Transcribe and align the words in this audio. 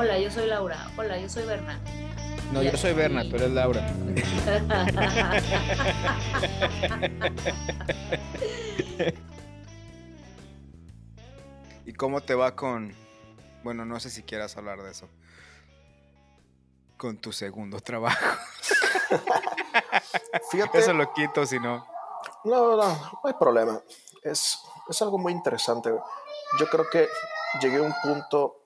Hola, 0.00 0.18
yo 0.18 0.30
soy 0.30 0.46
Laura. 0.46 0.90
Hola, 0.96 1.18
yo 1.18 1.28
soy 1.28 1.44
Berna. 1.44 1.78
No, 2.52 2.62
yo 2.62 2.74
soy 2.74 2.94
Berna, 2.94 3.22
tú 3.28 3.36
eres 3.36 3.50
Laura. 3.50 3.86
¿Y 11.84 11.92
cómo 11.92 12.22
te 12.22 12.34
va 12.34 12.56
con... 12.56 12.94
Bueno, 13.62 13.84
no 13.84 14.00
sé 14.00 14.08
si 14.08 14.22
quieras 14.22 14.56
hablar 14.56 14.82
de 14.82 14.90
eso. 14.90 15.06
Con 16.96 17.18
tu 17.18 17.30
segundo 17.30 17.78
trabajo. 17.80 18.38
Fíjate. 20.50 20.78
Eso 20.78 20.94
lo 20.94 21.12
quito 21.12 21.44
si 21.44 21.60
no. 21.60 21.86
No, 22.44 22.74
no, 22.74 22.88
no 22.88 23.20
hay 23.22 23.34
problema. 23.34 23.78
Es, 24.22 24.62
es 24.88 25.02
algo 25.02 25.18
muy 25.18 25.34
interesante. 25.34 25.90
Yo 26.58 26.66
creo 26.70 26.88
que 26.88 27.06
llegué 27.60 27.76
a 27.76 27.82
un 27.82 27.94
punto 28.02 28.59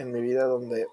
en 0.00 0.12
mi 0.12 0.20
vida 0.20 0.44
donde 0.44 0.88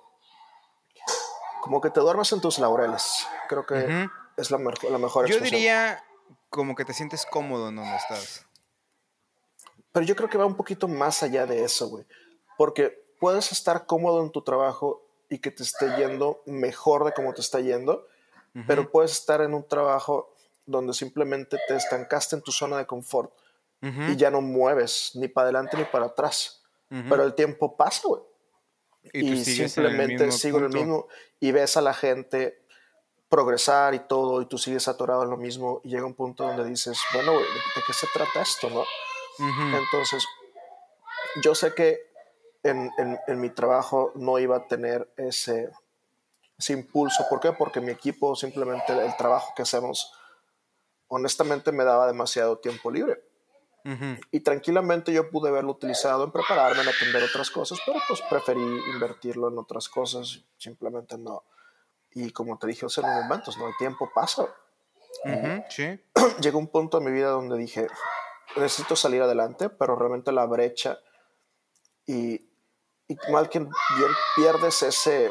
como 1.61 1.81
que 1.81 1.89
te 1.89 1.99
duermes 1.99 2.31
en 2.31 2.41
tus 2.41 2.59
laureles. 2.59 3.27
Creo 3.49 3.65
que 3.65 3.75
Ujú. 3.75 4.11
es 4.37 4.51
la, 4.51 4.57
mejor 4.57 4.91
la 4.91 4.97
mejor 4.97 5.25
Yo 5.25 5.35
expresión. 5.35 5.59
diría 5.59 6.03
como 6.49 6.75
que 6.75 6.85
te 6.85 6.93
sientes 6.93 7.25
cómodo 7.25 7.69
en 7.69 7.75
donde 7.75 7.95
estás. 7.95 8.45
Pero 9.91 10.05
yo 10.05 10.15
creo 10.15 10.29
que 10.29 10.37
va 10.37 10.45
un 10.45 10.55
poquito 10.55 10.87
más 10.87 11.23
allá 11.23 11.45
de 11.45 11.63
eso, 11.63 11.89
güey. 11.89 12.05
Porque 12.57 13.05
puedes 13.19 13.51
estar 13.51 13.85
cómodo 13.85 14.23
en 14.23 14.31
tu 14.31 14.41
trabajo 14.43 15.01
y 15.29 15.39
que 15.39 15.51
te 15.51 15.63
esté 15.63 15.93
yendo 15.97 16.41
mejor 16.45 17.03
de 17.03 17.13
como 17.13 17.33
te 17.33 17.41
está 17.41 17.59
yendo, 17.59 18.07
pero 18.65 18.89
puedes 18.91 19.11
estar 19.11 19.41
en 19.41 19.53
un 19.53 19.67
trabajo 19.67 20.33
donde 20.65 20.93
simplemente 20.93 21.57
te 21.67 21.75
estancaste 21.75 22.35
en 22.35 22.41
tu 22.41 22.51
zona 22.51 22.77
de 22.77 22.85
confort 22.87 23.31
Ujú, 23.81 24.01
y 24.03 24.15
ya 24.15 24.31
no 24.31 24.41
mueves 24.41 25.11
ni 25.15 25.27
para 25.27 25.45
adelante 25.45 25.77
ni 25.77 25.83
para 25.85 26.05
atrás. 26.07 26.63
Pero 26.89 27.23
el 27.23 27.35
tiempo 27.35 27.75
pasa, 27.75 28.07
güey. 28.07 28.21
Y 29.03 29.29
el 29.29 29.45
simplemente 29.67 30.25
sigo 30.37 30.57
en 30.59 30.63
el 30.65 30.71
punto. 30.71 30.79
mismo 30.85 31.07
y 31.39 31.51
ves 31.51 31.77
a 31.77 31.81
la 31.81 31.93
gente 31.93 32.61
progresar 33.29 33.93
y 33.93 33.99
todo 33.99 34.41
y 34.41 34.45
tú 34.45 34.57
sigues 34.57 34.87
atorado 34.87 35.23
en 35.23 35.29
lo 35.29 35.37
mismo 35.37 35.81
y 35.83 35.89
llega 35.89 36.05
un 36.05 36.13
punto 36.13 36.43
donde 36.45 36.63
dices, 36.65 36.97
bueno, 37.13 37.33
¿de, 37.33 37.39
de 37.39 37.81
qué 37.85 37.93
se 37.93 38.07
trata 38.13 38.41
esto, 38.41 38.69
no? 38.69 38.83
Entonces, 39.75 40.25
yo 41.43 41.53
sé 41.55 41.73
que 41.73 41.99
en, 42.63 42.89
en- 42.97 43.19
en 43.27 43.39
mi 43.39 43.49
trabajo 43.49 44.11
no 44.15 44.39
iba 44.39 44.57
a 44.57 44.67
tener 44.67 45.11
ese, 45.17 45.69
ese 46.57 46.73
impulso. 46.73 47.25
¿Por 47.29 47.39
qué? 47.39 47.51
Porque 47.51 47.81
mi 47.81 47.91
equipo, 47.91 48.35
simplemente 48.35 48.93
el 48.93 49.15
trabajo 49.17 49.53
que 49.55 49.61
hacemos, 49.63 50.11
honestamente 51.07 51.71
me 51.71 51.83
daba 51.83 52.07
demasiado 52.07 52.57
tiempo 52.59 52.89
libre. 52.91 53.21
Ujú. 53.93 54.19
Y 54.31 54.39
tranquilamente 54.41 55.11
yo 55.13 55.29
pude 55.29 55.49
haberlo 55.49 55.71
utilizado 55.71 56.23
en 56.25 56.31
prepararme, 56.31 56.81
en 56.83 56.89
atender 56.89 57.23
otras 57.23 57.49
cosas, 57.51 57.79
pero 57.85 57.99
pues 58.07 58.21
preferí 58.29 58.61
invertirlo 58.93 59.47
en 59.49 59.57
otras 59.57 59.89
cosas, 59.89 60.43
simplemente 60.57 61.17
no. 61.17 61.43
Y 62.11 62.31
como 62.31 62.57
te 62.57 62.67
dije 62.67 62.85
hace 62.85 63.01
unos 63.01 63.23
momentos, 63.23 63.57
¿no? 63.57 63.67
El 63.67 63.75
tiempo 63.77 64.09
pasa. 64.13 64.43
Ujú, 65.23 65.63
sí. 65.69 65.99
Llegó 66.41 66.59
un 66.59 66.67
punto 66.67 66.97
en 66.99 67.05
mi 67.05 67.11
vida 67.11 67.29
donde 67.29 67.57
dije, 67.57 67.87
necesito 68.55 68.95
salir 68.95 69.21
adelante, 69.21 69.69
pero 69.69 69.95
realmente 69.95 70.31
la 70.31 70.45
brecha 70.45 70.99
y, 72.05 72.35
y 73.07 73.17
mal 73.31 73.49
que 73.49 73.59
bien 73.59 73.71
pierdes 74.35 74.81
ese... 74.83 75.29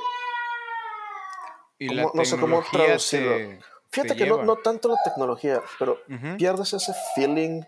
Y 1.78 1.88
¿Cómo- 1.88 2.02
la 2.02 2.10
no 2.14 2.24
sé 2.24 2.38
cómo 2.38 2.62
traducirlo. 2.70 3.36
te- 3.36 3.60
Fíjate 3.90 4.14
te 4.14 4.16
que 4.16 4.26
no, 4.26 4.42
no 4.42 4.56
tanto 4.56 4.88
la 4.88 4.96
tecnología, 5.04 5.62
pero 5.78 5.98
Ujú. 6.08 6.36
pierdes 6.36 6.72
ese 6.72 6.92
feeling, 7.14 7.62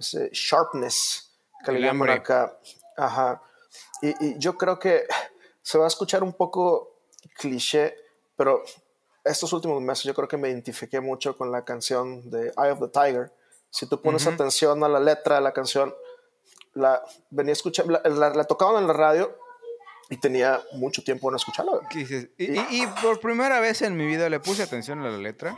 ese 0.00 0.30
sharpness 0.32 1.30
que 1.64 1.72
le 1.72 1.80
llaman 1.80 2.10
acá. 2.10 2.58
Ajá. 2.96 3.40
Y, 4.02 4.08
y 4.26 4.38
yo 4.38 4.56
creo 4.56 4.78
que 4.78 5.06
se 5.62 5.78
va 5.78 5.84
a 5.84 5.88
escuchar 5.88 6.22
un 6.24 6.32
poco 6.32 7.02
cliché, 7.38 7.94
pero 8.36 8.62
estos 9.24 9.52
últimos 9.52 9.80
meses 9.82 10.04
yo 10.04 10.14
creo 10.14 10.26
que 10.26 10.36
me 10.38 10.48
identifiqué 10.48 11.00
mucho 11.00 11.36
con 11.36 11.52
la 11.52 11.64
canción 11.64 12.28
de 12.30 12.48
Eye 12.56 12.70
of 12.72 12.80
the 12.80 12.88
Tiger. 12.88 13.32
Si 13.70 13.86
tú 13.86 14.00
pones 14.02 14.24
Ujú. 14.26 14.34
atención 14.34 14.82
a 14.82 14.88
la 14.88 14.98
letra 14.98 15.36
de 15.36 15.42
la 15.42 15.52
canción, 15.52 15.94
la 16.74 17.04
venía 17.30 17.52
a 17.52 17.54
escuchar, 17.54 17.86
la, 17.86 18.00
la- 18.04 18.30
la 18.30 18.44
tocaban 18.44 18.80
en 18.82 18.86
la 18.88 18.92
radio 18.94 19.36
y 20.08 20.16
tenía 20.18 20.60
mucho 20.72 21.04
tiempo 21.04 21.28
en 21.30 21.36
escucharla. 21.36 21.72
Y, 21.94 22.00
y- 22.44 22.82
y 22.82 22.86
por 23.02 23.20
primera 23.20 23.60
vez 23.60 23.82
en 23.82 23.96
mi 23.96 24.06
vida 24.06 24.28
le 24.28 24.40
puse 24.40 24.62
atención 24.62 25.00
a 25.04 25.10
la 25.10 25.18
letra. 25.18 25.56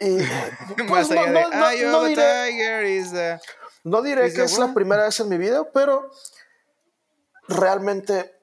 Y 0.00 0.16
Más 0.88 1.08
pues, 1.08 1.10
no, 1.10 1.20
allá 1.20 1.30
no- 1.32 1.50
de 1.50 1.56
no- 1.56 1.70
"Eye 1.70 1.84
no 1.84 1.98
of 1.98 2.04
a 2.04 2.08
diré- 2.08 2.46
Tiger 2.48 2.84
is 2.84 3.12
the-" 3.12 3.38
No 3.86 4.02
diré 4.02 4.26
¿Es 4.26 4.34
que 4.34 4.42
es 4.42 4.58
la 4.58 4.74
primera 4.74 5.04
vez 5.04 5.20
en 5.20 5.28
mi 5.28 5.38
vida, 5.38 5.64
pero 5.72 6.10
realmente 7.46 8.34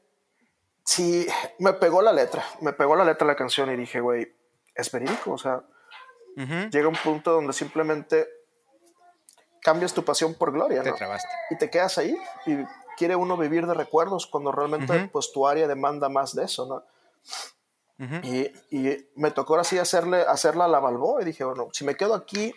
sí 0.86 1.28
me 1.60 1.74
pegó 1.74 2.02
la 2.02 2.14
letra. 2.14 2.46
Me 2.62 2.72
pegó 2.72 2.96
la 2.96 3.04
letra 3.04 3.28
de 3.28 3.34
la 3.34 3.36
canción 3.36 3.70
y 3.70 3.76
dije, 3.76 4.00
güey, 4.00 4.34
es 4.74 4.90
verídico. 4.90 5.34
O 5.34 5.38
sea, 5.38 5.58
Ujú. 6.38 6.70
llega 6.72 6.88
un 6.88 6.96
punto 6.96 7.34
donde 7.34 7.52
simplemente 7.52 8.26
cambias 9.62 9.94
tu 9.94 10.06
pasión 10.06 10.34
por 10.34 10.54
gloria, 10.54 10.82
Te 10.82 10.92
¿no? 10.92 10.96
trabaste. 10.96 11.28
Y 11.50 11.58
te 11.58 11.70
quedas 11.70 11.98
ahí 11.98 12.18
y 12.46 12.56
quiere 12.96 13.18
uno 13.18 13.36
vivir 13.36 13.68
de 13.68 13.74
recuerdos 13.74 14.28
cuando 14.28 14.54
realmente 14.54 14.96
Ujú. 14.96 15.10
pues 15.10 15.34
tu 15.34 15.46
área 15.46 15.68
demanda 15.68 16.08
más 16.08 16.34
de 16.34 16.46
eso, 16.46 16.66
¿no? 16.66 16.84
Y 18.22 18.50
me 19.16 19.32
tocó 19.32 19.58
así 19.58 19.78
hacerle, 19.78 20.22
hacerla 20.22 20.66
a 20.66 20.70
la 20.70 20.80
balboa 20.80 21.22
y 21.22 21.26
dije, 21.26 21.44
bueno, 21.44 21.68
si 21.74 21.84
me 21.84 21.96
quedo 21.96 22.14
aquí, 22.14 22.56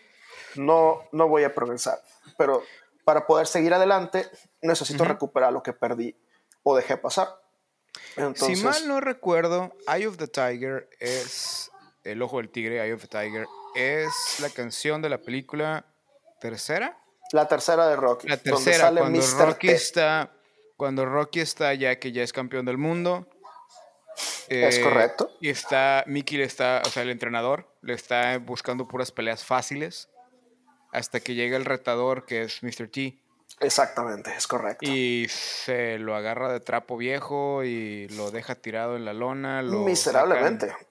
no, 0.56 1.02
no 1.12 1.28
voy 1.28 1.44
a 1.44 1.54
progresar. 1.54 2.02
Pero 2.36 2.62
para 3.04 3.26
poder 3.26 3.46
seguir 3.46 3.72
adelante, 3.74 4.28
necesito 4.62 5.02
Ujú. 5.04 5.12
recuperar 5.12 5.52
lo 5.52 5.62
que 5.62 5.72
perdí 5.72 6.16
o 6.62 6.76
dejé 6.76 6.96
pasar. 6.96 7.28
Entonces, 8.16 8.58
si 8.58 8.64
mal 8.64 8.88
no 8.88 9.00
recuerdo, 9.00 9.72
Eye 9.92 10.06
of 10.06 10.16
the 10.16 10.26
Tiger 10.28 10.88
es. 11.00 11.70
El 12.04 12.22
ojo 12.22 12.36
del 12.38 12.50
tigre, 12.50 12.80
Eye 12.84 12.92
of 12.92 13.00
the 13.00 13.08
Tiger, 13.08 13.46
es 13.74 14.12
la 14.40 14.48
canción 14.50 15.02
de 15.02 15.08
la 15.08 15.18
película 15.18 15.86
tercera. 16.40 16.98
la 17.32 17.48
tercera 17.48 17.88
de 17.88 17.96
Rocky, 17.96 18.28
La 18.28 18.36
donde 18.36 18.50
tercera, 18.50 18.78
sale 18.86 19.00
cuando 19.00 19.18
Mr. 19.18 19.46
Rocky 19.48 19.66
T. 19.68 19.72
está. 19.74 20.30
Cuando 20.76 21.04
Rocky 21.06 21.40
está 21.40 21.72
ya 21.74 21.98
que 21.98 22.12
ya 22.12 22.22
es 22.22 22.32
campeón 22.32 22.64
del 22.66 22.76
mundo. 22.78 23.26
Es 24.48 24.78
eh, 24.78 24.82
correcto. 24.82 25.30
Y 25.40 25.48
está. 25.48 26.04
Mickey 26.06 26.38
le 26.38 26.44
está. 26.44 26.82
O 26.84 26.90
sea, 26.90 27.02
el 27.02 27.10
entrenador 27.10 27.66
le 27.82 27.94
está 27.94 28.38
buscando 28.38 28.86
puras 28.86 29.10
peleas 29.10 29.44
fáciles. 29.44 30.08
Hasta 30.96 31.20
que 31.20 31.34
llega 31.34 31.58
el 31.58 31.66
retador 31.66 32.24
que 32.24 32.40
es 32.40 32.62
Mr. 32.62 32.88
T. 32.88 33.18
Exactamente, 33.60 34.32
es 34.34 34.46
correcto. 34.46 34.90
Y 34.90 35.26
se 35.28 35.98
lo 35.98 36.16
agarra 36.16 36.50
de 36.50 36.60
trapo 36.60 36.96
viejo 36.96 37.64
y 37.64 38.08
lo 38.16 38.30
deja 38.30 38.54
tirado 38.54 38.96
en 38.96 39.04
la 39.04 39.12
lona. 39.12 39.60
Lo 39.60 39.80
Miserablemente. 39.80 40.68
sacan. 40.70 40.86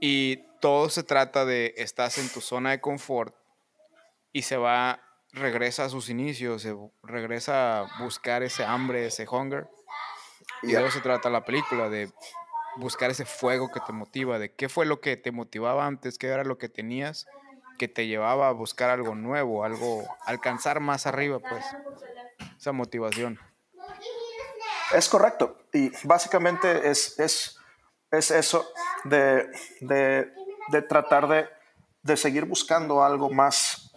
Y 0.00 0.36
todo 0.60 0.88
se 0.88 1.02
trata 1.02 1.44
de 1.44 1.74
estás 1.76 2.16
en 2.16 2.30
tu 2.30 2.40
zona 2.40 2.70
de 2.70 2.80
confort 2.80 3.34
y 4.32 4.40
se 4.40 4.56
va, 4.56 5.02
regresa 5.34 5.84
a 5.84 5.88
sus 5.90 6.08
inicios, 6.08 6.62
se 6.62 6.74
regresa 7.02 7.80
a 7.80 8.02
buscar 8.02 8.42
ese 8.42 8.64
hambre, 8.64 9.04
ese 9.04 9.28
hunger. 9.28 9.68
Y 10.62 10.72
Ya. 10.72 10.80
de 10.80 10.86
eso 10.86 10.96
se 10.96 11.02
trata 11.02 11.28
la 11.28 11.44
película, 11.44 11.90
de 11.90 12.10
buscar 12.76 13.10
ese 13.10 13.26
fuego 13.26 13.70
que 13.70 13.80
te 13.80 13.92
motiva, 13.92 14.38
de 14.38 14.54
qué 14.54 14.70
fue 14.70 14.86
lo 14.86 15.02
que 15.02 15.18
te 15.18 15.30
motivaba 15.30 15.84
antes, 15.84 16.16
qué 16.16 16.28
era 16.28 16.42
lo 16.42 16.56
que 16.56 16.70
tenías 16.70 17.26
que 17.76 17.88
te 17.88 18.06
llevaba 18.06 18.48
a 18.48 18.52
buscar 18.52 18.90
algo 18.90 19.14
nuevo, 19.14 19.64
algo, 19.64 20.04
alcanzar 20.24 20.80
más 20.80 21.06
arriba, 21.06 21.38
pues, 21.38 21.64
esa 22.58 22.72
motivación. 22.72 23.38
Es 24.94 25.08
correcto. 25.08 25.58
Y 25.72 25.90
básicamente 26.06 26.88
es, 26.88 27.18
es, 27.18 27.58
es 28.10 28.30
eso 28.30 28.66
de, 29.04 29.50
de, 29.80 30.32
de 30.68 30.82
tratar 30.82 31.28
de, 31.28 31.48
de 32.02 32.16
seguir 32.16 32.44
buscando 32.44 33.02
algo 33.02 33.30
más, 33.30 33.92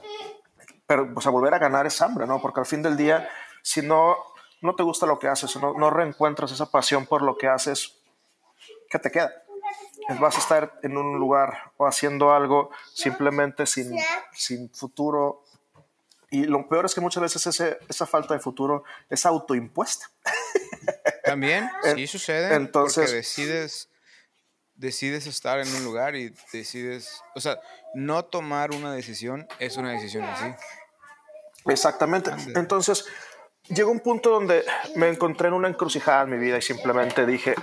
pero 0.88 1.06
volver 1.06 1.54
a 1.54 1.60
ganar 1.60 1.86
esa 1.86 2.06
hambre, 2.06 2.26
¿no? 2.26 2.42
Porque 2.42 2.60
al 2.60 2.66
fin 2.66 2.82
del 2.82 2.98
día, 2.98 3.30
si 3.62 3.82
no, 3.82 4.18
no 4.62 4.76
te 4.76 4.84
gusta 4.84 5.06
lo 5.06 5.20
que 5.20 5.28
haces, 5.28 5.56
no, 5.58 5.74
no 5.74 5.90
reencuentras 5.90 6.52
esa 6.52 6.72
pasión 6.72 7.06
por 7.06 7.22
lo 7.22 7.38
que 7.38 7.48
haces, 7.48 8.02
¿qué 8.90 8.98
te 9.00 9.12
queda? 9.12 9.32
Vas 10.20 10.36
a 10.38 10.40
estar 10.40 10.80
en 10.82 10.98
un 10.98 11.20
lugar 11.20 11.72
o 11.78 11.86
haciendo 11.86 12.34
algo 12.34 12.72
simplemente 12.94 13.66
sin, 13.66 13.96
sin 14.34 14.70
futuro. 14.72 15.44
Y 16.32 16.46
lo 16.46 16.68
peor 16.68 16.86
es 16.86 16.96
que 16.96 17.02
muchas 17.02 17.22
veces 17.22 17.46
ese, 17.48 17.78
esa 17.88 18.06
falta 18.06 18.34
de 18.34 18.40
futuro 18.40 18.84
es 19.10 19.26
autoimpuesta. 19.26 20.10
También, 21.24 21.70
sí 21.96 22.08
sucede, 22.08 22.56
entonces- 22.56 23.04
porque 23.06 23.16
decides, 23.18 23.90
decides 24.76 25.28
estar 25.28 25.60
en 25.60 25.74
un 25.76 25.84
lugar 25.84 26.16
y 26.16 26.34
decides, 26.52 27.22
o 27.36 27.40
sea, 27.40 27.60
no 27.94 28.26
tomar 28.26 28.72
una 28.72 28.94
decisión 28.94 29.48
es 29.60 29.78
una 29.78 29.92
decisión 29.92 30.24
así. 30.24 30.54
Exactamente. 31.68 32.32
Entonces, 32.56 33.06
llegó 33.68 33.92
un 33.92 34.00
punto 34.00 34.30
donde 34.30 34.66
me 34.96 35.10
encontré 35.10 35.50
en 35.50 35.54
una 35.54 35.68
encrucijada 35.68 36.24
en 36.24 36.30
mi 36.32 36.38
vida 36.38 36.58
y 36.58 36.62
simplemente 36.62 37.26
dije, 37.26 37.56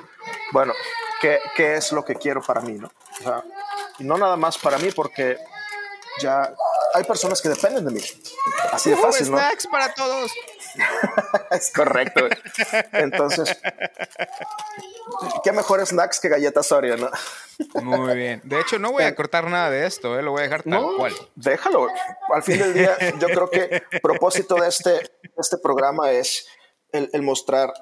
bueno, 0.52 0.75
¿qué, 1.20 1.38
qué 1.56 1.76
es 1.76 1.92
lo 1.92 2.04
que 2.04 2.14
quiero 2.16 2.42
para 2.42 2.60
mí? 2.60 2.72
¿no? 2.74 2.88
O 3.20 3.22
sea, 3.22 3.42
y 3.98 4.04
no 4.04 4.16
nada 4.18 4.36
más 4.36 4.58
para 4.58 4.78
mí, 4.78 4.90
porque 4.92 5.38
ya 6.20 6.52
hay 6.94 7.04
personas 7.04 7.40
que 7.42 7.48
dependen 7.48 7.84
de 7.84 7.90
mí. 7.90 8.00
Así 8.72 8.90
de 8.90 8.96
fácil, 8.96 9.30
¿no? 9.30 9.38
snacks 9.38 9.66
para 9.66 9.92
todos! 9.94 10.32
es 11.50 11.72
correcto. 11.72 12.28
Entonces, 12.92 13.56
¿qué 15.44 15.52
mejores 15.52 15.90
snacks 15.90 16.20
que 16.20 16.28
galletas 16.28 16.70
Oreo, 16.72 16.96
no? 16.96 17.10
Muy 17.82 18.14
bien. 18.14 18.40
De 18.44 18.60
hecho, 18.60 18.78
no 18.78 18.92
voy 18.92 19.04
a 19.04 19.14
cortar 19.14 19.48
nada 19.48 19.70
de 19.70 19.86
esto, 19.86 20.18
¿eh? 20.18 20.22
lo 20.22 20.32
voy 20.32 20.40
a 20.40 20.44
dejar 20.44 20.62
tal 20.62 20.72
No, 20.72 20.96
cual. 20.96 21.14
déjalo. 21.34 21.88
Al 22.34 22.42
fin 22.42 22.58
del 22.58 22.74
día, 22.74 22.96
yo 23.18 23.26
creo 23.28 23.50
que 23.50 23.82
el 23.90 24.00
propósito 24.00 24.56
de 24.56 24.68
este, 24.68 25.10
este 25.38 25.58
programa 25.58 26.10
es 26.10 26.46
el, 26.92 27.08
el 27.12 27.22
mostrar 27.22 27.72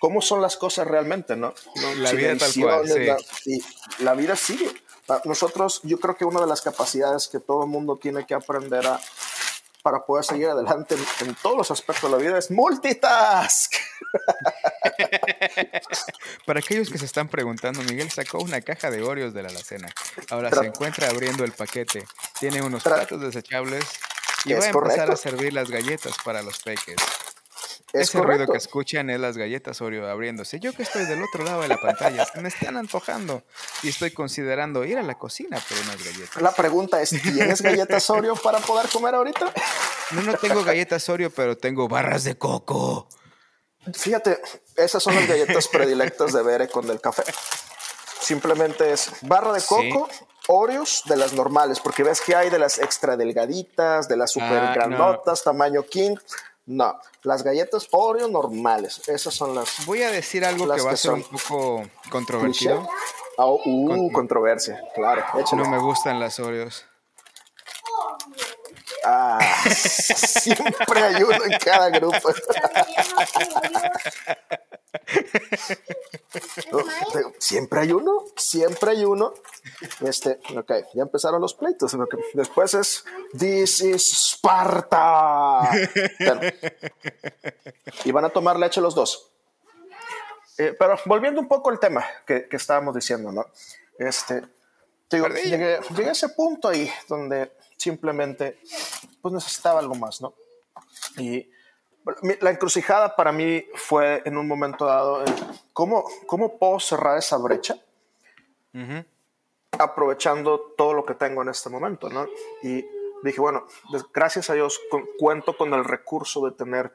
cómo 0.00 0.20
son 0.20 0.42
las 0.42 0.56
cosas 0.56 0.88
realmente, 0.88 1.36
¿no? 1.36 1.54
La 1.98 2.08
sin 2.10 2.18
vida 2.18 2.36
tal 2.36 2.52
cual, 2.60 2.88
sí. 2.88 3.04
la- 3.06 3.16
la 4.04 4.14
vida 4.14 4.34
sigue. 4.34 4.68
Ah, 5.08 5.20
Nosotros, 5.24 5.80
yo 5.84 5.98
creo 6.00 6.16
que 6.16 6.24
una 6.24 6.40
de 6.40 6.46
las 6.46 6.60
capacidades 6.62 7.28
que 7.28 7.38
todo 7.40 7.64
el 7.64 7.70
mundo 7.70 7.98
tiene 8.00 8.24
que 8.26 8.34
aprender 8.34 8.86
a 8.86 9.00
para 9.82 10.04
poder 10.04 10.24
seguir 10.26 10.46
adelante 10.48 10.94
en, 10.94 11.28
en 11.28 11.34
todos 11.36 11.56
los 11.56 11.70
aspectos 11.70 12.10
de 12.10 12.16
la 12.18 12.22
vida 12.22 12.38
es 12.38 12.50
multitask. 12.50 13.72
Para 16.46 16.60
aquellos 16.60 16.90
que 16.90 16.98
se 16.98 17.04
están 17.06 17.28
preguntando, 17.28 17.82
Miguel 17.82 18.10
sacó 18.10 18.38
una 18.40 18.60
caja 18.60 18.90
de 18.90 19.02
Oreos 19.02 19.32
de 19.34 19.42
la 19.42 19.48
alacena. 19.48 19.88
Ahora 20.30 20.50
Tra- 20.50 20.60
se 20.60 20.66
encuentra 20.66 21.08
abriendo 21.08 21.44
el 21.44 21.52
paquete. 21.52 22.04
Tiene 22.38 22.62
unos 22.62 22.82
platos 22.82 23.20
desechables 23.20 23.84
y 24.44 24.52
va 24.52 24.64
a 24.64 24.68
empezar 24.68 24.72
correcto. 24.72 25.12
a 25.12 25.16
servir 25.16 25.52
las 25.54 25.70
galletas 25.70 26.14
para 26.24 26.42
los 26.42 26.58
peques. 26.60 26.96
Es 27.92 28.08
Ese 28.10 28.20
ruido 28.20 28.46
que 28.46 28.56
escuchan 28.56 29.10
es 29.10 29.18
las 29.18 29.36
galletas 29.36 29.80
Oreo 29.80 30.08
abriéndose. 30.08 30.60
Yo 30.60 30.72
que 30.72 30.84
estoy 30.84 31.06
del 31.06 31.22
otro 31.22 31.42
lado 31.44 31.62
de 31.62 31.68
la 31.68 31.76
pantalla, 31.76 32.26
me 32.40 32.48
están 32.48 32.76
antojando 32.76 33.42
y 33.82 33.88
estoy 33.88 34.12
considerando 34.12 34.84
ir 34.84 34.98
a 34.98 35.02
la 35.02 35.16
cocina 35.16 35.58
por 35.68 35.76
unas 35.78 35.96
galletas. 36.04 36.40
La 36.40 36.52
pregunta 36.52 37.02
es, 37.02 37.10
¿tienes 37.10 37.60
galletas 37.62 38.08
Oreo 38.10 38.36
para 38.36 38.58
poder 38.60 38.88
comer 38.90 39.14
ahorita? 39.16 39.52
No, 40.12 40.22
no 40.22 40.34
tengo 40.34 40.62
galletas 40.62 41.08
Oreo, 41.08 41.30
pero 41.30 41.56
tengo 41.56 41.88
barras 41.88 42.22
de 42.24 42.36
coco. 42.38 43.08
Fíjate, 43.94 44.40
esas 44.76 45.02
son 45.02 45.14
las 45.14 45.26
galletas 45.26 45.66
predilectas 45.68 46.32
de 46.32 46.42
Bere 46.42 46.68
con 46.68 46.88
el 46.90 47.00
café. 47.00 47.24
Simplemente 48.20 48.92
es 48.92 49.10
barra 49.22 49.52
de 49.52 49.60
Sí. 49.60 49.66
coco, 49.68 50.08
Oreos 50.48 51.02
de 51.06 51.16
las 51.16 51.32
normales, 51.32 51.80
porque 51.80 52.02
ves 52.02 52.20
que 52.20 52.34
hay 52.34 52.50
de 52.50 52.58
las 52.58 52.78
extra 52.78 53.16
delgaditas, 53.16 54.08
de 54.08 54.16
las 54.16 54.32
super 54.32 54.58
Ah, 54.58 54.72
grandotas, 54.74 55.42
tamaño 55.44 55.84
king. 55.84 56.16
No, 56.70 56.96
las 57.24 57.42
galletas 57.42 57.88
Oreo 57.90 58.28
normales, 58.28 59.08
esas 59.08 59.34
son 59.34 59.56
las 59.56 59.84
Voy 59.86 60.02
a 60.02 60.10
decir 60.12 60.44
algo 60.44 60.72
que 60.72 60.80
va 60.80 60.92
a 60.92 60.96
ser 60.96 61.10
un 61.14 61.24
poco 61.24 61.82
controvertido. 62.12 62.88
Ah, 63.36 63.46
uh, 63.48 63.86
Con- 63.88 64.12
controversia, 64.12 64.80
claro. 64.94 65.24
échale. 65.36 65.64
No 65.64 65.68
me 65.68 65.78
gustan 65.78 66.20
las 66.20 66.38
Oreos. 66.38 66.84
Ah, 69.04 69.38
siempre 69.74 71.02
hay 71.02 71.22
uno 71.22 71.44
en 71.44 71.58
cada 71.58 71.88
grupo. 71.90 72.32
Siempre 77.38 77.80
hay 77.80 77.92
uno, 77.92 78.24
siempre 78.36 78.90
hay 78.90 79.04
uno. 79.04 79.34
Este, 80.00 80.40
ok, 80.56 80.72
ya 80.94 81.02
empezaron 81.02 81.40
los 81.40 81.54
pleitos. 81.54 81.94
lo 81.94 82.06
que 82.06 82.18
Después 82.34 82.74
es 82.74 83.04
This 83.36 83.80
is 83.82 84.32
Sparta. 84.32 85.70
Bueno, 86.18 86.40
y 88.04 88.12
van 88.12 88.24
a 88.24 88.30
tomar 88.30 88.58
leche 88.58 88.80
los 88.80 88.94
dos. 88.94 89.30
Eh, 90.58 90.76
pero 90.78 90.98
volviendo 91.06 91.40
un 91.40 91.48
poco 91.48 91.70
al 91.70 91.78
tema 91.78 92.04
que, 92.26 92.46
que 92.46 92.56
estábamos 92.56 92.94
diciendo, 92.94 93.32
¿no? 93.32 93.46
Este, 93.98 94.42
digo, 95.10 95.28
llegué 95.28 95.78
a 96.08 96.12
ese 96.12 96.28
punto 96.30 96.68
ahí 96.68 96.90
donde 97.08 97.52
simplemente 97.80 98.60
pues 99.22 99.32
necesitaba 99.34 99.80
algo 99.80 99.94
más, 99.94 100.20
¿no? 100.20 100.34
Y 101.16 101.50
la 102.40 102.50
encrucijada 102.50 103.16
para 103.16 103.32
mí 103.32 103.64
fue 103.74 104.22
en 104.24 104.36
un 104.36 104.46
momento 104.46 104.84
dado, 104.86 105.24
¿cómo, 105.72 106.04
¿cómo 106.26 106.58
puedo 106.58 106.78
cerrar 106.80 107.18
esa 107.18 107.36
brecha? 107.38 107.76
Ujú. 108.72 109.04
aprovechando 109.78 110.60
todo 110.76 110.92
lo 110.94 111.04
que 111.06 111.14
tengo 111.14 111.42
en 111.42 111.48
este 111.48 111.70
momento, 111.70 112.08
¿no? 112.10 112.26
Y 112.62 112.84
dije, 113.22 113.40
bueno, 113.40 113.66
gracias 114.12 114.50
a 114.50 114.54
Dios 114.54 114.78
con- 114.90 115.06
cuento 115.18 115.56
con 115.56 115.72
el 115.74 115.84
recurso 115.84 116.44
de 116.44 116.52
tener 116.52 116.94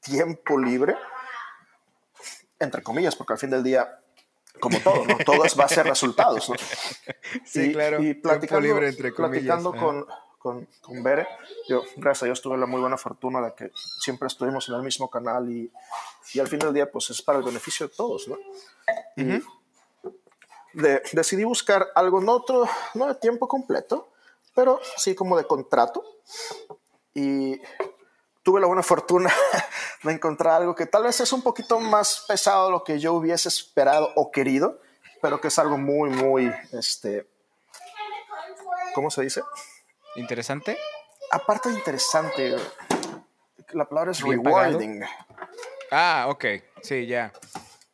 tiempo 0.00 0.58
libre, 0.58 0.96
entre 2.58 2.82
comillas, 2.82 3.16
porque 3.16 3.32
al 3.32 3.38
fin 3.38 3.50
del 3.50 3.62
día, 3.62 3.88
como 4.58 4.78
todo, 4.80 5.04
¿no? 5.06 5.16
Todo 5.24 5.44
base 5.56 5.80
a 5.80 5.82
resultados, 5.84 6.48
¿no? 6.50 6.56
Sí, 7.44 7.72
claro. 7.72 8.02
Y 8.02 8.14
platicando, 8.14 8.60
libre, 8.60 8.88
entre 8.88 9.12
platicando 9.12 9.72
con, 9.72 10.06
con, 10.38 10.66
con 10.80 11.02
Bere, 11.02 11.26
yo, 11.68 11.82
gracias 11.96 12.22
a 12.24 12.26
Dios, 12.26 12.42
tuve 12.42 12.56
la 12.58 12.66
muy 12.66 12.80
buena 12.80 12.96
fortuna 12.96 13.40
de 13.42 13.54
que 13.54 13.70
siempre 14.00 14.26
estuvimos 14.26 14.68
en 14.68 14.74
el 14.76 14.82
mismo 14.82 15.08
canal 15.10 15.48
y, 15.50 15.70
y 16.34 16.40
al 16.40 16.48
fin 16.48 16.58
del 16.58 16.72
día, 16.74 16.90
pues 16.90 17.10
es 17.10 17.22
para 17.22 17.38
el 17.38 17.44
beneficio 17.44 17.86
de 17.88 17.94
todos, 17.94 18.26
¿no? 18.28 18.36
Y 19.16 19.42
de- 20.72 21.02
decidí 21.12 21.44
buscar 21.44 21.88
algo 21.94 22.20
no, 22.20 22.32
otro, 22.32 22.68
no 22.94 23.06
de 23.06 23.14
tiempo 23.16 23.48
completo, 23.48 24.08
pero 24.54 24.80
sí 24.96 25.14
como 25.14 25.36
de 25.36 25.44
contrato. 25.44 26.02
Y 27.14 27.60
tuve 28.42 28.60
la 28.60 28.66
buena 28.66 28.82
fortuna 28.82 29.32
de 30.02 30.12
encontrar 30.12 30.54
algo 30.62 30.74
que 30.74 30.86
tal 30.86 31.04
vez 31.04 31.20
es 31.20 31.32
un 31.32 31.42
poquito 31.42 31.78
más 31.80 32.24
pesado 32.26 32.66
de 32.66 32.72
lo 32.72 32.84
que 32.84 32.98
yo 32.98 33.12
hubiese 33.14 33.48
esperado 33.48 34.10
o 34.16 34.30
querido, 34.30 34.80
pero 35.22 35.40
que 35.40 35.48
es 35.48 35.58
algo 35.58 35.76
muy, 35.78 36.10
muy, 36.10 36.52
este, 36.72 37.28
¿cómo 38.94 39.10
se 39.10 39.22
dice? 39.22 39.42
¿Interesante? 40.16 40.78
Aparte 41.30 41.68
de 41.68 41.76
interesante, 41.76 42.56
la 43.72 43.84
palabra 43.88 44.10
es 44.12 44.22
Bien 44.22 44.42
pagado. 44.42 44.64
rewarding. 44.70 45.02
Ah, 45.92 46.26
ok. 46.28 46.44
Sí, 46.82 47.06
ya. 47.06 47.32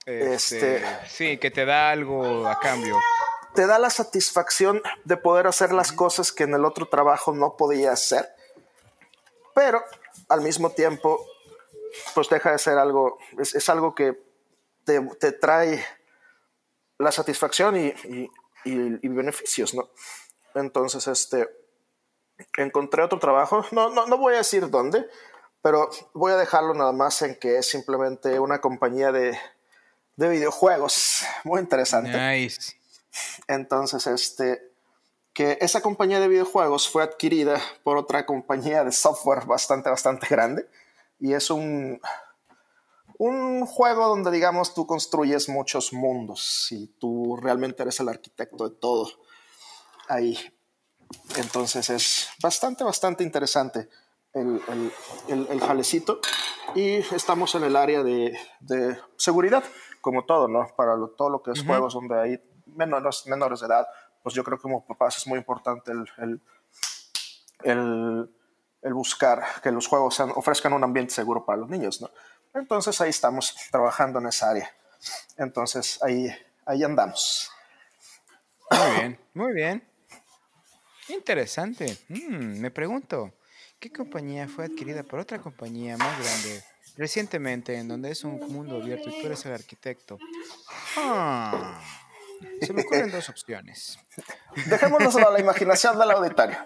Este, 0.07 0.77
Este- 0.77 0.87
Sí, 1.09 1.39
que 1.39 1.51
te 1.51 1.65
da 1.65 1.91
algo 1.91 2.47
a 2.47 2.59
cambio. 2.61 2.97
Te 3.55 3.67
da 3.67 3.79
la 3.79 3.91
satisfacción 3.91 4.83
de 5.05 5.17
poder 5.17 5.47
hacer 5.47 5.73
las 5.73 5.91
cosas 5.93 6.31
que 6.33 6.45
en 6.45 6.55
el 6.55 6.65
otro 6.65 6.89
trabajo 6.89 7.33
no 7.33 7.57
podía 7.57 7.93
hacer, 7.93 8.29
pero 9.55 9.83
al 10.29 10.41
mismo 10.41 10.71
tiempo, 10.71 11.25
pues 12.15 12.29
deja 12.29 12.53
de 12.53 12.59
ser 12.59 12.79
algo, 12.79 13.19
es, 13.39 13.55
es 13.55 13.69
algo 13.69 13.95
que 13.95 14.21
te, 14.85 15.01
te 15.21 15.33
trae 15.33 15.85
la 16.99 17.13
satisfacción 17.13 17.77
y, 17.77 17.87
y- 18.05 18.31
y- 18.65 18.99
y 19.03 19.09
beneficios, 19.09 19.75
¿no? 19.75 19.89
Entonces, 20.55 21.07
este, 21.07 21.49
encontré 22.57 23.03
otro 23.03 23.19
trabajo, 23.19 23.65
no, 23.73 23.91
no, 23.91 24.07
no 24.07 24.17
voy 24.19 24.35
a 24.35 24.39
decir 24.39 24.69
dónde, 24.71 25.09
pero 25.63 25.91
voy 26.15 26.33
a 26.33 26.37
dejarlo 26.37 26.75
nada 26.75 26.93
más 26.93 27.21
en 27.23 27.35
que 27.39 27.59
es 27.59 27.69
simplemente 27.69 28.39
una 28.41 28.61
compañía 28.61 29.13
de, 29.13 29.39
de 30.17 30.29
videojuegos, 30.29 31.25
muy 31.45 31.61
interesante. 31.61 32.17
Nice. 32.19 32.75
Entonces, 33.49 34.07
este, 34.07 34.66
que 35.37 35.59
esa 35.61 35.83
compañía 35.83 36.19
de 36.19 36.29
videojuegos 36.29 36.89
fue 36.89 37.03
adquirida 37.03 37.61
por 37.85 37.99
otra 37.99 38.25
compañía 38.25 38.83
de 38.85 38.91
software 38.91 39.45
bastante, 39.45 39.91
bastante 39.91 40.27
grande. 40.31 40.67
Y 41.21 41.35
es 41.35 41.51
un, 41.51 42.01
un 43.19 43.67
juego 43.67 44.09
donde, 44.09 44.31
digamos, 44.31 44.73
tú 44.73 44.87
construyes 44.87 45.49
muchos 45.51 45.93
mundos 45.93 46.69
y 46.71 46.87
tú 46.99 47.37
realmente 47.37 47.83
eres 47.83 48.01
el 48.01 48.09
arquitecto 48.09 48.69
de 48.69 48.77
todo 48.77 49.11
ahí. 50.09 50.39
Entonces 51.37 51.91
es 51.91 52.29
bastante, 52.43 52.83
bastante 52.85 53.23
interesante 53.23 53.89
el, 54.33 54.61
el, 54.69 54.93
el- 55.29 55.47
el 55.51 55.61
jalecito. 55.61 56.19
Y 56.75 56.97
estamos 57.15 57.55
en 57.55 57.65
el 57.65 57.77
área 57.77 58.03
de, 58.03 58.37
de 58.61 58.99
seguridad, 59.19 59.63
como 60.01 60.25
todo, 60.25 60.49
¿no? 60.49 60.67
Para 60.77 60.97
lo- 60.97 61.11
todo 61.11 61.29
lo 61.31 61.43
que 61.43 61.53
es 61.53 61.63
juegos 61.65 61.95
donde 61.95 62.19
hay 62.21 62.41
menores, 62.67 63.27
menores 63.27 63.61
de 63.61 63.67
edad, 63.67 63.87
pues 64.27 64.35
yo 64.35 64.43
creo 64.43 64.59
que 64.59 64.63
como 64.63 64.85
papás 64.85 65.19
es 65.19 65.27
muy 65.29 65.39
importante 65.39 65.93
el, 65.93 66.41
el, 67.63 68.93
buscar 68.93 69.41
que 69.63 69.71
los 69.71 69.87
juegos 69.87 70.17
sean- 70.17 70.33
ofrezcan 70.35 70.73
un 70.73 70.83
ambiente 70.83 71.15
seguro 71.15 71.47
para 71.47 71.59
los 71.59 71.71
niños, 71.71 72.01
¿no? 72.01 72.11
Entonces 72.53 73.01
ahí 73.01 73.11
estamos 73.11 73.55
trabajando 73.71 74.19
en 74.19 74.27
esa 74.27 74.51
área. 74.51 74.75
Entonces 75.37 76.03
ahí, 76.03 76.29
ahí 76.65 76.83
andamos. 76.83 77.53
Muy 78.69 78.97
bien, 78.97 79.21
muy 79.33 79.53
bien. 79.53 79.89
Interesante. 81.07 81.97
Mm, 82.09 82.59
me 82.59 82.73
pregunto, 82.73 83.33
¿qué 83.79 83.93
compañía 83.93 84.49
fue 84.49 84.65
adquirida 84.65 85.05
por 85.05 85.21
otra 85.21 85.39
compañía 85.41 85.97
más 85.97 86.19
grande 86.19 86.65
recientemente 86.97 87.77
en 87.79 87.87
donde 87.87 88.11
es 88.11 88.25
un 88.25 88.41
mundo 88.49 88.75
abierto 88.77 89.09
y 89.09 89.21
tú 89.21 89.29
eres 89.29 89.47
el 89.47 89.53
arquitecto? 89.53 90.19
Ah, 90.97 91.81
se 92.61 92.73
me 92.73 92.83
ocurren 92.83 93.11
dos 93.11 93.29
opciones. 93.29 93.99
Dejémonos 94.67 95.17
a 95.17 95.31
la 95.31 95.41
imaginación 95.41 95.99
del 95.99 96.11
auditorio. 96.11 96.57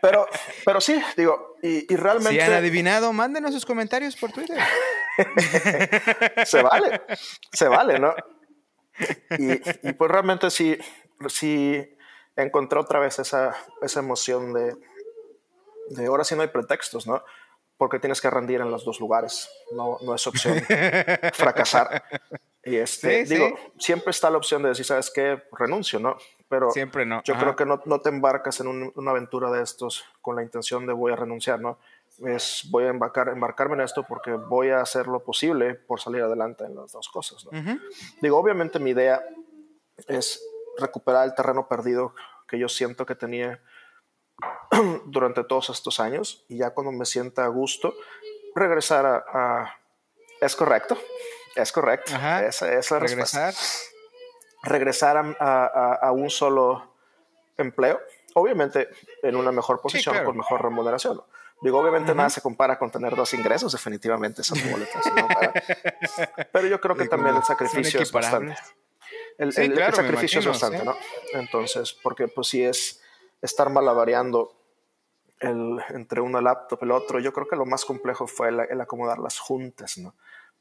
Pero, 0.00 0.26
pero 0.64 0.80
sí, 0.80 1.00
digo, 1.16 1.56
y, 1.62 1.92
y 1.92 1.96
realmente 1.96 2.30
Si 2.30 2.40
han 2.40 2.52
adivinado, 2.52 3.12
mándenos 3.12 3.52
sus 3.52 3.66
comentarios 3.66 4.16
por 4.16 4.32
Twitter. 4.32 4.58
se 6.44 6.62
vale, 6.62 7.02
se 7.52 7.68
vale, 7.68 7.98
¿no? 7.98 8.14
Y, 9.38 9.52
y 9.88 9.92
pues 9.92 10.10
realmente 10.10 10.50
sí, 10.50 10.76
sí 11.28 11.96
encontré 12.36 12.78
otra 12.78 12.98
vez 13.00 13.18
esa, 13.18 13.54
esa 13.82 14.00
emoción 14.00 14.52
de, 14.52 14.76
de 15.90 16.06
ahora 16.06 16.24
sí 16.24 16.34
no 16.34 16.42
hay 16.42 16.48
pretextos, 16.48 17.06
¿no? 17.06 17.22
Porque 17.76 17.98
tienes 17.98 18.20
que 18.20 18.30
rendir 18.30 18.60
en 18.60 18.70
los 18.70 18.84
dos 18.84 19.00
lugares, 19.00 19.50
no, 19.72 19.98
no 20.02 20.14
es 20.14 20.26
opción 20.26 20.60
fracasar. 21.34 22.02
Y 22.64 22.76
este, 22.76 23.24
digo, 23.24 23.56
siempre 23.78 24.10
está 24.10 24.28
la 24.28 24.38
opción 24.38 24.62
de 24.62 24.70
decir, 24.70 24.84
¿sabes 24.84 25.12
qué? 25.14 25.40
Renuncio, 25.52 26.00
¿no? 26.00 26.16
Pero 26.48 26.70
siempre 26.70 27.06
no. 27.06 27.22
yo 27.22 27.34
creo 27.36 27.54
que 27.54 27.64
no, 27.64 27.80
no, 27.84 28.00
te 28.00 28.08
embarcas 28.08 28.60
en 28.60 28.90
una 28.94 29.10
aventura 29.12 29.50
de 29.50 29.62
estos 29.62 30.04
con 30.20 30.34
la 30.34 30.42
intención 30.42 30.84
de 30.86 30.92
voy 30.92 31.12
a 31.12 31.16
renunciar, 31.16 31.60
¿no? 31.60 31.78
Es 32.24 32.66
voy 32.70 32.84
a 32.84 32.88
embarcar, 32.88 33.28
embarcarme 33.28 33.74
en 33.74 33.82
esto 33.82 34.04
porque 34.08 34.32
voy 34.32 34.70
a 34.70 34.80
hacer 34.80 35.06
lo 35.06 35.22
posible 35.22 35.74
por 35.74 36.00
salir 36.00 36.22
adelante 36.22 36.64
en 36.64 36.74
las 36.74 36.92
dos 36.92 37.08
cosas, 37.08 37.44
¿no? 37.44 37.78
Digo, 38.20 38.36
obviamente 38.36 38.80
mi 38.80 38.90
idea 38.90 39.22
es 40.08 40.42
recuperar 40.78 41.24
el 41.24 41.34
terreno 41.34 41.68
perdido 41.68 42.14
que 42.48 42.58
yo 42.58 42.68
siento 42.68 43.06
que 43.06 43.14
tenía 43.14 43.60
durante 45.06 45.44
todos 45.44 45.70
estos 45.70 46.00
años 46.00 46.44
y 46.48 46.58
ya 46.58 46.70
cuando 46.70 46.92
me 46.92 47.04
sienta 47.04 47.44
a 47.44 47.48
gusto, 47.48 47.94
regresar 48.54 49.06
a... 49.06 49.78
¿Es 50.40 50.54
correcto? 50.54 50.98
Es 51.54 51.72
correcto. 51.72 52.12
Esa, 52.14 52.72
es 52.72 52.90
la 52.90 52.98
regresar. 52.98 53.54
Regresar 54.62 55.36
a, 55.40 56.12
un 56.12 56.28
solo 56.28 56.94
empleo, 57.56 58.00
obviamente 58.34 58.88
en 59.22 59.36
una 59.36 59.52
mejor 59.52 59.80
posición, 59.80 60.22
con 60.24 60.36
mejor 60.36 60.62
remuneración. 60.62 61.22
Digo, 61.62 61.80
obviamente 61.80 62.14
nada 62.14 62.28
se 62.28 62.42
compara 62.42 62.78
con 62.78 62.90
tener 62.90 63.16
dos 63.16 63.32
ingresos, 63.32 63.72
definitivamente 63.72 64.42
esas 64.42 64.58
boletas. 64.70 65.02
Pero 66.52 66.66
yo 66.66 66.80
creo 66.80 66.94
que 66.94 67.06
también 67.06 67.36
el 67.36 67.44
sacrificio 67.44 68.00
es 68.00 68.12
bastante. 68.12 68.54
El, 69.38 69.52
sacrificio 69.52 70.40
es 70.40 70.46
bastante, 70.46 70.84
¿no? 70.84 70.94
Entonces, 71.32 71.96
porque 72.02 72.28
pues 72.28 72.48
si 72.48 72.62
es 72.62 73.02
estar 73.42 73.70
malabareando 73.70 74.52
el, 75.40 75.80
entre 75.90 76.20
una 76.20 76.40
laptop 76.40 76.78
y 76.82 76.84
el 76.84 76.90
otro, 76.92 77.20
yo 77.20 77.32
creo 77.32 77.46
que 77.46 77.56
lo 77.56 77.66
más 77.66 77.84
complejo 77.84 78.26
fue 78.26 78.48
el 78.48 78.80
acomodar 78.80 79.18
las 79.18 79.38
juntas, 79.38 79.98
¿no? 79.98 80.14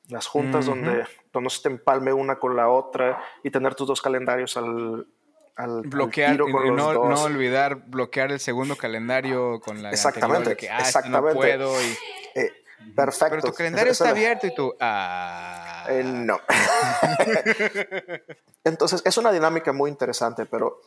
las 0.10 0.27
juntas 0.27 0.65
donde, 0.65 1.05
donde 1.34 1.50
se 1.50 1.63
te 1.63 1.70
empalme 1.70 2.13
una 2.13 2.38
con 2.38 2.55
la 2.55 2.70
otra 2.70 3.24
y 3.44 3.50
tener 3.50 3.75
tus 3.75 3.88
dos 3.88 4.01
calendarios 4.01 4.55
al, 4.58 5.08
al 5.55 5.82
bloquear 5.82 6.38
con 6.38 6.75
no, 6.75 6.94
no, 6.94 7.24
olvidar 7.24 7.75
bloquear 7.88 8.32
el 8.32 8.39
segundo 8.39 8.75
calendario 8.75 9.60
con 9.62 9.82
la 9.82 9.89
exactamente 9.89 10.55
que, 10.55 10.70
ah, 10.70 10.79
exactamente 10.79 11.34
no 11.34 11.39
puedo 11.39 11.82
y, 11.82 11.98
eh, 12.36 12.51
perfecto. 12.96 13.38
Pero 13.38 13.51
tu 13.51 13.53
calendario 13.53 13.91
está 13.91 14.10
abierto 14.10 14.48
y 14.48 14.53
tú 14.53 14.75
ah. 14.79 15.86
Eh, 15.89 16.03
no. 16.03 16.39
Entonces 18.63 19.01
es 19.05 19.17
una 19.17 19.32
dinámica 19.32 19.72
muy 19.74 19.89
interesante 19.89 20.46
pero 20.46 20.82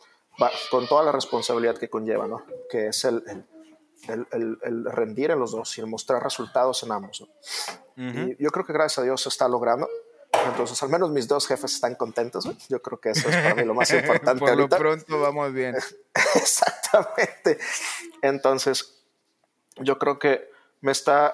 con 0.71 0.87
toda 0.87 1.03
la 1.03 1.11
responsabilidad 1.11 1.77
que 1.77 1.89
conlleva 1.89 2.27
no 2.27 2.43
que 2.69 2.87
es 2.87 3.05
el 3.05 3.23
el, 4.07 4.85
rendir 4.85 5.31
en 5.31 5.39
los 5.39 5.51
dos 5.51 5.77
y 5.77 5.81
el 5.81 5.87
mostrar 5.87 6.23
resultados 6.23 6.83
en 6.83 6.91
ambos. 6.91 7.27
Y 7.95 8.41
yo 8.41 8.49
creo 8.49 8.65
que 8.65 8.73
gracias 8.73 8.99
a 8.99 9.03
Dios 9.03 9.21
se 9.21 9.29
está 9.29 9.47
logrando. 9.47 9.89
Entonces, 10.45 10.81
al 10.83 10.89
menos 10.89 11.09
mis 11.09 11.27
dos 11.27 11.47
jefes 11.47 11.73
están 11.73 11.95
contentos. 11.95 12.47
Yo 12.69 12.81
creo 12.81 12.99
que 12.99 13.09
eso 13.09 13.27
es 13.29 13.35
para 13.35 13.55
mí 13.55 13.63
lo 13.63 13.73
más 13.73 13.91
importante. 13.93 14.39
Por 14.39 14.55
lo 14.55 14.69
pronto 14.69 15.19
vamos 15.19 15.51
bien. 15.53 15.75
Exactamente. 16.35 17.59
Entonces, 18.21 19.03
yo 19.77 19.97
creo 19.97 20.19
que 20.19 20.49
me 20.81 20.91
está, 20.91 21.33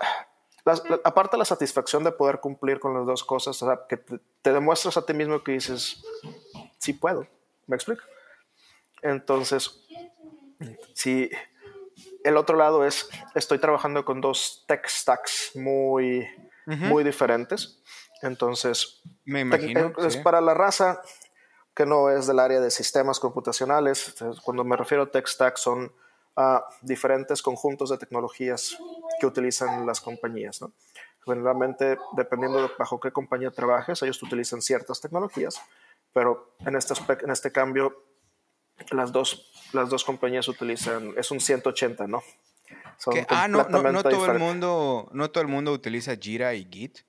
aparte 1.03 1.35
de 1.35 1.39
la 1.39 1.45
satisfacción 1.45 2.03
de 2.03 2.11
poder 2.11 2.39
cumplir 2.39 2.79
con 2.79 2.93
las 2.95 3.05
dos 3.05 3.23
cosas, 3.23 3.61
o 3.61 3.65
sea, 3.67 3.81
que 3.87 3.97
te, 3.97 4.19
te, 4.41 4.53
demuestras 4.53 4.97
a 4.97 5.05
ti 5.05 5.13
mismo 5.13 5.43
que 5.43 5.51
dices, 5.51 6.03
sí 6.79 6.93
puedo. 6.93 7.27
¿Me 7.67 7.75
explico? 7.75 8.01
Entonces, 9.05 9.87
sí 10.93 11.29
el 12.25 12.37
otro 12.37 12.57
lado 12.57 12.85
es, 12.85 13.07
estoy 13.35 13.59
trabajando 13.59 14.03
con 14.03 14.19
dos 14.19 14.65
tech 14.67 14.87
stacks 14.87 15.51
muy, 15.53 16.27
muy 16.65 17.03
diferentes. 17.03 17.83
Entonces, 18.23 19.03
me 19.25 19.41
imagino. 19.41 19.93
Es 19.99 20.17
para 20.17 20.41
la 20.41 20.55
raza 20.55 21.03
que 21.75 21.85
no 21.85 22.09
es 22.09 22.25
del 22.25 22.39
área 22.39 22.59
de 22.59 22.71
sistemas 22.71 23.19
computacionales. 23.19 24.15
Cuando 24.43 24.63
me 24.63 24.75
refiero 24.75 25.03
a 25.03 25.11
tech 25.11 25.27
stacks 25.27 25.61
son 25.61 25.93
a 26.35 26.65
diferentes 26.81 27.43
conjuntos 27.43 27.91
de 27.91 27.99
tecnologías 27.99 28.75
que 29.19 29.27
utilizan 29.27 29.85
las 29.85 30.01
compañías. 30.01 30.61
Generalmente, 31.23 31.99
dependiendo 32.13 32.59
de 32.63 32.71
bajo 32.77 32.99
qué 32.99 33.11
compañía 33.11 33.51
trabajes, 33.51 34.01
ellos 34.01 34.21
utilizan 34.23 34.63
ciertas 34.63 34.99
tecnologías, 34.99 35.61
pero 36.11 36.55
en 36.65 36.75
este, 36.75 36.95
en 37.23 37.29
este 37.29 37.51
cambio 37.51 38.03
las 38.91 39.11
dos, 39.11 39.51
las 39.73 39.89
dos 39.89 40.03
compañías 40.03 40.47
utilizan, 40.47 41.13
es 41.17 41.31
un 41.31 41.39
180, 41.39 42.07
¿no? 42.07 42.23
ah, 43.29 43.47
no, 43.47 43.63
no, 43.63 44.03
todo 44.03 44.31
el 44.31 44.39
mundo, 44.39 45.09
no 45.11 45.29
todo 45.31 45.41
el 45.41 45.47
mundo 45.47 45.71
utiliza 45.71 46.15
Jira 46.15 46.53
y 46.53 46.65
Git. 46.65 46.99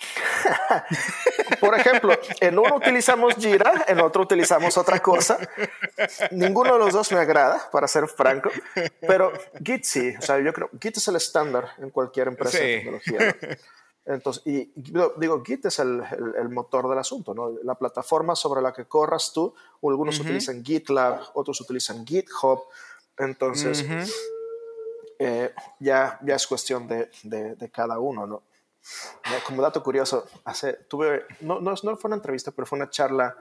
Por 1.60 1.78
ejemplo, 1.78 2.18
en 2.40 2.58
uno 2.58 2.76
utilizamos 2.76 3.34
Jira, 3.34 3.84
en 3.86 4.00
otro 4.00 4.22
utilizamos 4.22 4.76
otra 4.78 5.00
cosa. 5.00 5.38
Ninguno 6.30 6.72
de 6.72 6.78
los 6.78 6.92
dos 6.92 7.12
me 7.12 7.18
agrada, 7.18 7.68
para 7.70 7.86
ser 7.86 8.06
franco, 8.08 8.50
pero 9.00 9.32
Git 9.62 9.84
sí. 9.84 10.14
O 10.18 10.22
sea, 10.22 10.38
yo 10.40 10.52
creo 10.52 10.70
Git 10.80 10.96
es 10.96 11.08
el 11.08 11.16
estándar 11.16 11.72
en 11.78 11.90
cualquier 11.90 12.28
empresa 12.28 12.58
de 12.58 12.76
tecnología. 12.78 13.36
Entonces, 14.06 14.42
y 14.46 14.72
digo, 14.74 15.42
Git 15.44 15.66
es 15.66 15.78
el, 15.78 16.02
el, 16.36 16.48
motor 16.48 16.88
del 16.88 16.98
asunto, 16.98 17.34
¿no? 17.34 17.50
La 17.62 17.74
plataforma 17.74 18.34
sobre 18.34 18.62
la 18.62 18.72
que 18.72 18.86
corras 18.86 19.32
tú, 19.32 19.54
algunos 19.82 20.18
utilizan 20.18 20.64
GitLab, 20.64 21.20
otros 21.34 21.60
utilizan 21.60 22.06
GitHub, 22.06 22.62
entonces 23.18 23.84
eh, 25.18 25.54
ya, 25.78 26.18
ya 26.22 26.34
es 26.34 26.46
cuestión 26.46 26.88
de, 26.88 27.10
de, 27.22 27.70
cada 27.70 27.98
uno, 27.98 28.26
¿no? 28.26 28.42
Como 29.46 29.60
dato 29.60 29.82
curioso, 29.82 30.26
hace, 30.44 30.72
tuve, 30.88 31.26
no, 31.40 31.60
no, 31.60 31.74
no 31.82 31.96
fue 31.96 32.08
una 32.08 32.16
entrevista, 32.16 32.50
pero 32.52 32.64
fue 32.64 32.78
una 32.78 32.88
charla, 32.88 33.36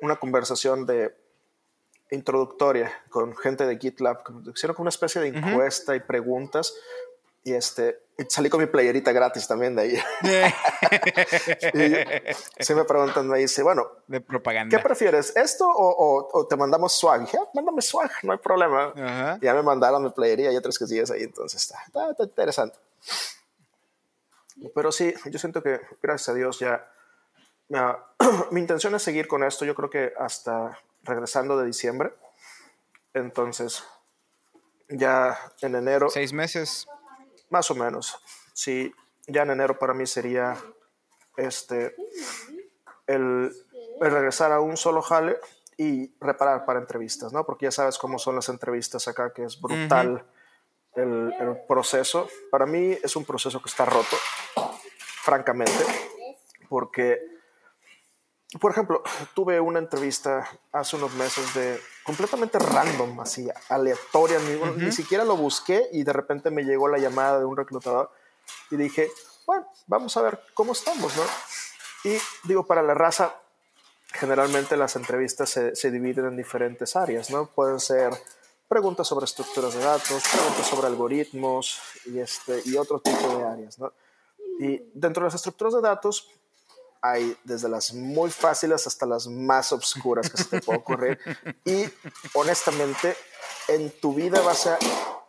una 0.00 0.16
conversación 0.16 0.86
de 0.86 1.14
introductoria 2.12 2.92
con 3.10 3.36
gente 3.36 3.66
de 3.66 3.76
GitLab, 3.76 4.22
hicieron 4.54 4.76
como 4.76 4.84
una 4.84 4.90
especie 4.90 5.20
de 5.20 5.28
encuesta 5.28 5.96
y 5.96 6.00
preguntas 6.00 6.74
y 7.42 7.54
este, 7.54 8.05
salí 8.28 8.48
con 8.48 8.60
mi 8.60 8.66
playerita 8.66 9.12
gratis 9.12 9.46
también 9.46 9.76
de 9.76 9.82
ahí. 9.82 10.02
y 12.58 12.64
se 12.64 12.74
me 12.74 12.84
preguntan, 12.84 13.28
me 13.28 13.38
dice, 13.38 13.62
bueno, 13.62 13.86
de 14.06 14.20
propaganda. 14.20 14.76
¿Qué 14.76 14.82
prefieres, 14.82 15.36
esto 15.36 15.68
o, 15.68 16.28
o, 16.32 16.46
te 16.46 16.56
mandamos 16.56 16.92
swag? 16.92 17.22
dije, 17.22 17.38
ah, 17.40 17.48
mándame 17.54 17.82
swag, 17.82 18.10
no 18.22 18.32
hay 18.32 18.38
problema. 18.38 19.38
Ya 19.40 19.54
me 19.54 19.62
mandaron 19.62 20.02
mi 20.02 20.10
playería 20.10 20.52
y 20.52 20.56
otras 20.56 20.78
cosillas 20.78 21.10
ahí, 21.10 21.22
entonces 21.22 21.62
está, 21.62 22.10
está, 22.10 22.24
interesante. 22.24 22.78
Pero 24.74 24.90
sí, 24.90 25.14
yo 25.26 25.38
siento 25.38 25.62
que 25.62 25.80
gracias 26.02 26.30
a 26.30 26.34
Dios 26.34 26.58
ya 26.58 26.90
mi 28.50 28.60
intención 28.60 28.94
es 28.94 29.02
seguir 29.02 29.28
con 29.28 29.42
esto, 29.42 29.64
yo 29.64 29.74
creo 29.74 29.90
que 29.90 30.12
hasta 30.18 30.78
regresando 31.02 31.58
de 31.58 31.66
diciembre. 31.66 32.12
Entonces, 33.14 33.82
ya 34.88 35.38
en 35.62 35.74
enero. 35.74 36.10
Seis 36.10 36.32
meses. 36.32 36.86
Más 37.50 37.70
o 37.70 37.74
menos. 37.74 38.18
Sí, 38.52 38.92
ya 39.26 39.42
en 39.42 39.50
enero 39.50 39.78
para 39.78 39.94
mí 39.94 40.06
sería 40.06 40.56
este 41.36 41.94
el, 43.06 43.52
regresar 44.00 44.52
a 44.52 44.60
un 44.60 44.76
solo 44.76 45.02
jale 45.02 45.38
y 45.76 46.14
reparar 46.20 46.64
para 46.64 46.80
entrevistas, 46.80 47.32
¿no? 47.32 47.44
Porque 47.44 47.66
ya 47.66 47.70
sabes 47.70 47.98
cómo 47.98 48.18
son 48.18 48.34
las 48.34 48.48
entrevistas 48.48 49.08
acá, 49.08 49.32
que 49.32 49.44
es 49.44 49.60
brutal 49.60 50.26
el, 50.94 51.34
el, 51.38 51.56
proceso. 51.68 52.28
Para 52.50 52.66
mí 52.66 52.96
es 53.02 53.14
un 53.16 53.24
proceso 53.24 53.60
que 53.60 53.68
está 53.68 53.84
roto, 53.84 54.16
francamente, 55.22 55.84
porque 56.68 57.35
por 58.60 58.70
ejemplo, 58.70 59.02
tuve 59.34 59.60
una 59.60 59.78
entrevista 59.78 60.48
hace 60.72 60.96
unos 60.96 61.12
meses 61.14 61.52
de 61.54 61.80
completamente 62.04 62.58
random, 62.58 63.20
así 63.20 63.48
aleatoria, 63.68 64.38
ni, 64.76 64.92
siquiera 64.92 65.24
lo 65.24 65.36
busqué 65.36 65.88
y 65.92 66.04
de 66.04 66.12
repente 66.12 66.50
me 66.50 66.62
llegó 66.62 66.88
la 66.88 66.98
llamada 66.98 67.40
de 67.40 67.44
un 67.44 67.56
reclutador 67.56 68.10
y 68.70 68.76
dije, 68.76 69.10
bueno, 69.46 69.66
vamos 69.86 70.16
a 70.16 70.22
ver 70.22 70.40
cómo 70.54 70.72
estamos, 70.72 71.16
¿no? 71.16 71.22
Y 72.04 72.16
digo, 72.44 72.64
para 72.66 72.82
la 72.82 72.94
raza, 72.94 73.34
generalmente 74.12 74.76
las 74.76 74.94
entrevistas 74.94 75.50
se, 75.50 75.74
se 75.74 75.90
dividen 75.90 76.26
en 76.26 76.36
diferentes 76.36 76.94
áreas, 76.94 77.30
¿no? 77.30 77.46
Pueden 77.46 77.80
ser 77.80 78.12
preguntas 78.68 79.08
sobre 79.08 79.24
estructuras 79.24 79.74
de 79.74 79.80
datos, 79.80 80.22
preguntas 80.32 80.66
sobre 80.66 80.86
algoritmos 80.86 81.80
y, 82.06 82.20
este, 82.20 82.62
y 82.64 82.76
otro 82.76 83.00
tipo 83.00 83.36
de 83.36 83.44
áreas, 83.44 83.78
¿no? 83.78 83.92
Y 84.60 84.80
dentro 84.94 85.22
de 85.22 85.26
las 85.26 85.34
estructuras 85.34 85.74
de 85.74 85.80
datos, 85.80 86.30
hay 87.10 87.36
desde 87.44 87.68
las 87.68 87.92
muy 87.94 88.30
fáciles 88.30 88.86
hasta 88.86 89.06
las 89.06 89.26
más 89.26 89.72
obscuras 89.72 90.30
que 90.30 90.36
se 90.38 90.44
te 90.44 90.60
puede 90.60 90.78
ocurrir. 90.78 91.18
Y 91.64 91.84
honestamente, 92.34 93.16
en 93.68 93.90
tu 93.90 94.14
vida 94.14 94.40
vas 94.40 94.66
a 94.66 94.78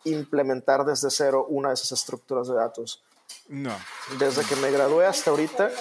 implementar 0.04 0.86
desde 0.86 1.10
cero 1.10 1.46
una 1.50 1.70
de 1.70 1.76
esas 1.76 1.92
estructuras 1.92 2.48
de 2.48 2.56
datos. 2.56 3.04
No. 3.48 3.76
Desde 4.20 4.44
que 4.46 4.56
me 4.58 4.72
gradué 4.72 5.06
hasta 5.06 5.32
ahorita, 5.32 5.72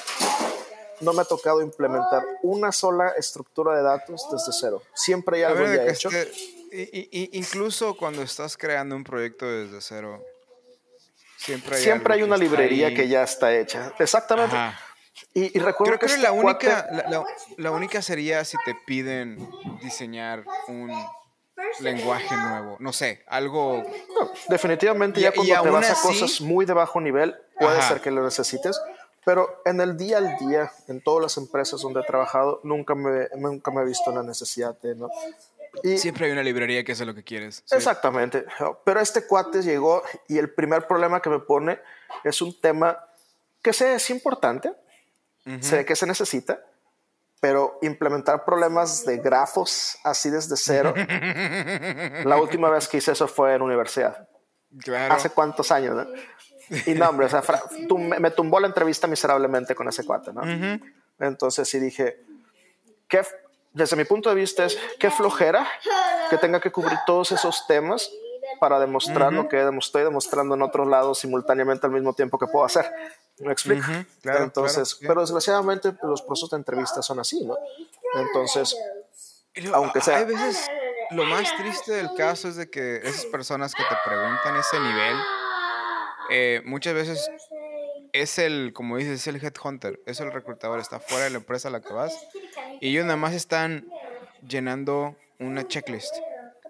no 1.00 1.12
me 1.12 1.22
ha 1.22 1.24
tocado 1.24 1.60
implementar 1.62 2.24
una 2.42 2.72
sola 2.72 3.10
estructura 3.16 3.76
de 3.76 3.82
datos 3.82 4.26
desde 4.30 4.52
cero. 4.52 4.82
Siempre 4.94 5.38
hay 5.38 5.42
algo 5.44 5.64
ya 5.64 5.86
hecho. 5.86 6.08
incluso 7.32 7.96
cuando 7.96 8.22
estás 8.22 8.56
creando 8.56 8.96
un 8.96 9.04
proyecto 9.04 9.46
desde 9.46 9.80
cero, 9.80 10.22
Siempre 11.38 11.76
hay, 11.76 11.82
siempre 11.82 12.14
hay 12.14 12.22
una 12.22 12.36
librería 12.36 12.88
ahí. 12.88 12.94
que 12.94 13.08
ya 13.08 13.22
está 13.22 13.54
hecha. 13.54 13.92
Exactamente. 13.98 14.56
Ajá. 14.56 14.80
Y, 15.34 15.56
y 15.56 15.60
recuerdo 15.60 15.92
Creo 15.96 15.98
que 15.98 16.06
este 16.06 16.20
la 16.22 16.32
única, 16.32 16.88
la, 16.92 17.08
la- 17.10 17.24
la 17.56 17.70
única 17.70 18.02
sería 18.02 18.44
si 18.44 18.56
te 18.64 18.74
piden 18.86 19.38
diseñar 19.82 20.44
un 20.68 20.90
lenguaje 21.80 22.34
nuevo. 22.36 22.76
No 22.80 22.92
sé, 22.92 23.22
algo. 23.26 23.82
No, 24.18 24.30
definitivamente 24.48 25.20
Y- 25.20 25.22
ya 25.24 25.32
cuando 25.32 25.62
te 25.62 25.70
vas 25.70 25.88
a 25.88 25.92
así- 25.92 26.06
cosas 26.08 26.40
muy 26.40 26.64
de 26.66 26.72
bajo 26.74 27.00
nivel, 27.00 27.34
puede 27.58 27.78
Ajá. 27.78 27.88
ser 27.88 28.00
que 28.00 28.10
lo 28.10 28.22
necesites, 28.24 28.80
pero 29.24 29.62
en 29.64 29.80
el 29.80 29.96
día 29.96 30.18
al 30.18 30.36
día, 30.38 30.70
en 30.88 31.00
todas 31.02 31.22
las 31.22 31.36
empresas 31.36 31.80
donde 31.80 32.00
he 32.00 32.04
trabajado, 32.04 32.60
nunca 32.62 32.94
me, 32.94 33.28
nunca 33.36 33.70
me 33.70 33.82
he 33.82 33.84
visto 33.84 34.10
la 34.12 34.22
necesidad 34.22 34.78
de, 34.80 34.94
¿no? 34.94 35.08
Y, 35.82 35.98
Siempre 35.98 36.26
hay 36.26 36.32
una 36.32 36.42
librería 36.42 36.84
que 36.84 36.92
hace 36.92 37.04
lo 37.04 37.14
que 37.14 37.22
quieres. 37.22 37.62
Sí. 37.66 37.74
Exactamente, 37.74 38.44
pero 38.84 39.00
este 39.00 39.26
cuate 39.26 39.62
llegó 39.62 40.02
y 40.28 40.38
el 40.38 40.50
primer 40.50 40.86
problema 40.86 41.20
que 41.20 41.28
me 41.28 41.38
pone 41.40 41.78
es 42.24 42.40
un 42.40 42.58
tema 42.60 42.98
que 43.60 43.72
sé 43.74 43.94
es 43.94 44.08
importante, 44.10 44.72
sé 45.60 45.84
que 45.84 45.94
se 45.96 46.06
necesita, 46.06 46.60
pero 47.40 47.78
implementar 47.82 48.44
problemas 48.44 49.04
de 49.04 49.18
grafos 49.18 49.96
así 50.04 50.30
desde 50.30 50.56
cero, 50.56 50.94
la 52.24 52.36
última 52.36 52.70
vez 52.70 52.88
que 52.88 52.96
hice 52.98 53.12
eso 53.12 53.28
fue 53.28 53.54
en 53.54 53.62
universidad. 53.62 54.28
Claro. 54.80 55.14
¿Hace 55.14 55.30
cuántos 55.30 55.70
años? 55.72 55.94
no? 55.96 56.06
Y 56.86 56.94
no, 56.94 57.08
hombre, 57.08 57.26
o 57.26 57.28
sea, 57.28 57.42
fra- 57.42 57.62
tum- 57.88 58.18
me, 58.18 58.30
tumbó 58.32 58.58
la 58.58 58.66
entrevista 58.66 59.06
miserablemente 59.06 59.74
con 59.74 59.88
ese 59.88 60.04
cuate, 60.04 60.32
¿no? 60.32 60.42
Entonces 61.20 61.68
sí 61.68 61.78
dije, 61.78 62.20
¿qué, 63.08 63.18
f- 63.18 63.34
desde 63.72 63.94
mi 63.96 64.04
punto 64.04 64.28
de 64.28 64.34
vista 64.34 64.64
es, 64.64 64.76
qué 64.98 65.10
flojera 65.10 65.66
que 66.28 66.38
tenga 66.38 66.60
que 66.60 66.72
cubrir 66.72 66.98
todos 67.06 67.30
esos 67.32 67.66
temas 67.68 68.10
para 68.58 68.80
demostrar 68.80 69.32
lo 69.32 69.48
que 69.48 69.56
demo- 69.58 69.78
estoy 69.78 70.02
demostrando 70.02 70.56
en 70.56 70.62
otros 70.62 70.88
lados 70.88 71.20
simultáneamente 71.20 71.86
al 71.86 71.92
mismo 71.92 72.12
tiempo 72.14 72.36
que 72.38 72.46
puedo 72.48 72.64
hacer. 72.64 72.90
¿Me 73.38 73.52
explico? 73.52 73.86
Claro, 74.22 74.44
Entonces, 74.44 74.94
claro, 74.94 75.08
pero 75.14 75.20
desgraciadamente 75.22 75.92
pues, 75.92 76.08
los 76.08 76.22
procesos 76.22 76.50
de 76.50 76.56
entrevista 76.56 77.02
son 77.02 77.20
así, 77.20 77.44
¿no? 77.44 77.56
Entonces, 78.14 78.76
aunque 79.72 80.00
sea- 80.00 80.18
Hay 80.18 80.24
veces, 80.24 80.66
lo 81.10 81.24
más 81.24 81.54
triste 81.56 81.92
del 81.92 82.14
caso 82.14 82.48
es 82.48 82.56
de 82.56 82.70
que 82.70 82.96
esas 82.96 83.26
personas 83.26 83.74
que 83.74 83.82
te 83.82 83.94
preguntan 84.04 84.56
ese 84.56 84.80
nivel, 84.80 85.16
eh, 86.30 86.62
muchas 86.64 86.94
veces 86.94 87.30
es 88.12 88.38
el, 88.38 88.72
como 88.72 88.96
dices, 88.96 89.20
es 89.20 89.26
el 89.26 89.36
headhunter, 89.44 90.00
es 90.06 90.20
el 90.20 90.32
reclutador, 90.32 90.80
está 90.80 90.98
fuera 90.98 91.24
de 91.24 91.30
la 91.30 91.36
empresa 91.38 91.68
a 91.68 91.70
la 91.70 91.80
que 91.82 91.92
vas, 91.92 92.18
y 92.80 92.88
ellos 92.90 93.04
nada 93.04 93.16
más 93.16 93.34
están 93.34 93.86
llenando 94.46 95.14
una 95.38 95.68
checklist, 95.68 96.14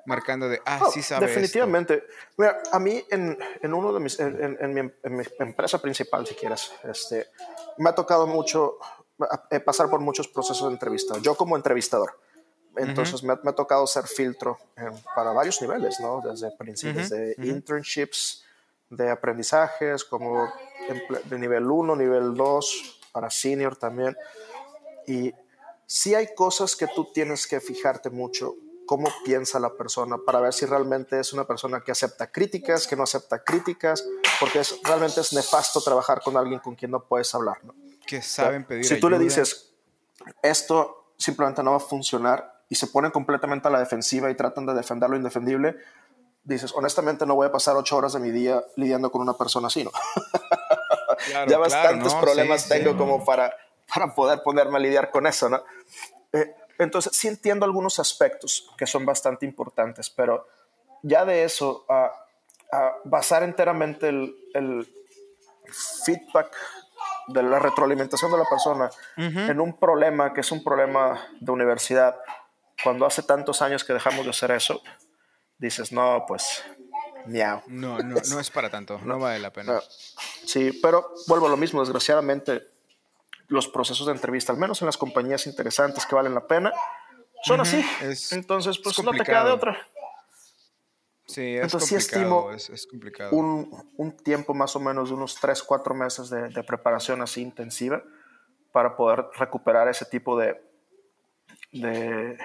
marcando 0.07 0.49
de, 0.49 0.61
ah, 0.65 0.81
Oh, 0.85 0.91
sí 0.91 1.03
sabe 1.03 1.27
esto". 1.27 1.35
definitivamente. 1.41 2.05
Mira, 2.37 2.63
a 2.73 2.79
mí 2.79 3.05
en, 3.11 3.39
en 3.63 3.75
uno 3.75 3.93
de 3.93 4.01
mis, 4.01 4.19
en, 4.21 4.43
en- 4.43 4.57
en 4.61 4.75
mi, 4.75 4.83
mi 5.17 5.25
empresa 5.39 5.81
principal, 5.81 6.27
si 6.27 6.35
quieres, 6.35 6.73
este, 6.85 7.27
me 7.79 7.91
ha 7.91 7.95
tocado 7.95 8.27
mucho 8.27 8.79
eh, 9.51 9.61
pasar 9.61 9.89
por 9.91 10.01
muchos 10.01 10.29
procesos 10.29 10.67
de 10.69 10.73
entrevista. 10.75 11.19
Yo 11.19 11.35
como 11.37 11.57
entrevistador. 11.57 12.19
Entonces 12.77 13.23
me, 13.23 13.33
ha, 13.33 13.41
me 13.43 13.51
ha 13.51 13.55
tocado 13.55 13.87
ser 13.87 14.07
filtro 14.07 14.59
eh, 14.77 14.91
para 15.15 15.33
varios 15.33 15.61
niveles, 15.63 15.99
¿no? 16.01 16.21
Desde, 16.21 16.49
princi- 16.59 16.93
desde 16.93 17.35
internships, 17.49 18.45
de 18.91 19.11
aprendizajes, 19.11 20.05
como 20.05 20.49
de 21.25 21.39
nivel 21.39 21.65
1, 21.71 21.97
nivel 21.97 22.35
2, 22.35 23.01
para 23.13 23.31
senior 23.31 23.77
también. 23.77 24.15
Y 25.07 25.33
sí 25.87 26.15
hay 26.15 26.35
cosas 26.35 26.77
que 26.77 26.87
tú 26.89 27.11
tienes 27.13 27.47
que 27.47 27.61
fijarte 27.61 28.11
mucho 28.11 28.55
cómo 28.87 29.09
piensa 29.25 29.59
la 29.59 29.75
persona 29.75 30.17
para 30.25 30.41
ver 30.41 30.53
si 30.53 30.65
realmente 30.65 31.19
es 31.21 31.33
una 31.33 31.45
persona 31.45 31.81
que 31.81 31.93
acepta 31.93 32.31
críticas, 32.31 32.87
que 32.87 32.97
no 32.97 33.03
acepta 33.03 33.43
críticas, 33.43 34.05
porque 34.41 34.61
es, 34.61 34.81
realmente 34.83 35.21
es 35.21 35.33
nefasto 35.33 35.81
trabajar 35.81 36.23
con 36.23 36.37
alguien 36.37 36.61
con 36.61 36.75
quien 36.75 36.93
no 36.93 37.05
puedes 37.05 37.35
hablar. 37.35 37.59
¿no? 37.65 37.75
Que 38.07 38.23
saben 38.23 38.65
pedir 38.65 38.85
si 38.85 39.01
tú 39.01 39.11
le 39.11 39.17
ayuda. 39.17 39.25
dices, 39.25 39.75
esto 40.43 41.13
simplemente 41.17 41.63
no 41.63 41.73
va 41.73 41.79
a 41.79 41.81
funcionar 41.81 42.63
y 42.69 42.77
se 42.77 42.87
ponen 42.87 43.11
completamente 43.11 43.69
a 43.69 43.71
la 43.71 43.79
defensiva 43.79 44.31
y 44.31 44.35
tratan 44.35 44.67
de 44.67 44.75
defender 44.75 45.11
lo 45.11 45.17
indefendible, 45.17 45.77
dices, 46.45 46.73
honestamente 46.75 47.27
no 47.27 47.35
voy 47.35 47.49
a 47.49 47.53
pasar 47.53 47.77
ocho 47.77 47.97
horas 47.97 48.13
de 48.13 48.21
mi 48.21 48.31
día 48.31 48.65
lidiando 48.77 49.11
con 49.11 49.21
una 49.21 49.35
persona 49.35 49.67
así, 49.69 49.85
¿no? 49.85 49.91
Claro, 51.29 51.51
ya 51.51 51.57
claro, 51.57 51.61
bastantes 51.61 52.13
no, 52.13 52.21
problemas 52.21 52.63
sí, 52.63 52.69
tengo 52.69 52.91
sí. 52.93 52.99
como 52.99 53.25
para, 53.25 53.53
para 53.93 54.15
poder 54.15 54.43
ponerme 54.43 54.77
a 54.77 54.81
lidiar 54.81 55.11
con 55.11 55.27
eso, 55.27 55.49
¿no? 55.49 55.63
Eh, 56.33 56.55
entonces, 56.79 57.17
sí 57.17 57.29
entiendo 57.29 57.65
algunos 57.65 57.99
aspectos 57.99 58.69
que 58.77 58.87
son 58.87 59.07
bastante 59.07 59.47
importantes, 59.47 60.11
pero 60.11 60.47
ya 61.03 61.25
de 61.25 61.45
eso, 61.45 61.85
a, 61.89 62.13
a 62.73 62.95
basar 63.05 63.43
enteramente 63.43 64.09
el, 64.09 64.35
el 64.55 64.89
feedback 66.05 66.55
de 67.29 67.43
la 67.43 67.59
retroalimentación 67.59 68.31
de 68.31 68.39
la 68.39 68.45
persona 68.45 68.91
en 69.17 69.61
un 69.61 69.79
problema 69.79 70.33
que 70.33 70.41
es 70.41 70.53
un 70.53 70.63
problema 70.63 71.27
de 71.41 71.51
universidad, 71.53 72.17
cuando 72.83 73.07
hace 73.07 73.23
tantos 73.23 73.63
años 73.63 73.85
que 73.85 73.93
dejamos 73.93 74.25
de 74.25 74.31
hacer 74.31 74.51
eso, 74.53 74.81
dices, 75.59 75.93
no, 75.93 76.25
pues, 76.29 76.63
miau. 77.27 77.63
No, 77.67 77.99
no, 77.99 78.17
no 78.29 78.41
es 78.41 78.51
para 78.51 78.71
tanto, 78.71 79.01
no 79.03 79.19
vale 79.21 79.39
la 79.41 79.53
pena. 79.53 79.75
No. 79.75 79.81
Sí, 80.45 80.79
pero 80.83 81.13
vuelvo 81.27 81.47
a 81.47 81.51
lo 81.51 81.57
mismo, 81.57 81.81
desgraciadamente 81.81 82.76
los 83.49 83.69
procesos 83.69 84.07
de 84.07 84.13
entrevista, 84.13 84.53
al 84.53 84.59
menos 84.59 84.81
en 84.83 84.87
las 84.87 84.97
compañías 84.97 85.47
interesantes 85.47 86.05
que 86.07 86.15
valen 86.15 86.35
la 86.35 86.47
pena, 86.47 86.73
son 87.43 87.61
así. 87.61 87.85
Es- 88.03 88.33
Entonces, 88.33 88.79
pues 88.79 88.99
es 88.99 89.05
no 89.05 89.13
te 89.13 89.25
queda 89.25 89.45
de 89.45 89.51
otra. 89.53 89.87
Sí, 91.27 91.57
es 91.57 91.65
Entonces, 91.65 91.89
sí 91.89 91.95
estimo 91.97 92.53
es, 92.53 92.71
es 92.71 92.87
complicado. 92.87 93.35
Un, 93.37 93.93
un 93.97 94.17
tiempo 94.17 94.55
más 94.55 94.77
o 94.77 94.81
menos 94.81 95.09
de 95.09 95.15
unos 95.17 95.35
3, 95.41 95.63
4 95.63 95.95
meses 95.95 96.31
de, 96.31 96.49
de 96.51 96.63
preparación 96.63 97.21
así 97.21 97.43
intensiva 97.43 98.03
para 98.73 98.97
poder 98.97 99.27
recuperar 99.37 99.89
ese 99.89 100.05
tipo 100.05 100.39
de, 100.39 100.61
de, 101.73 102.39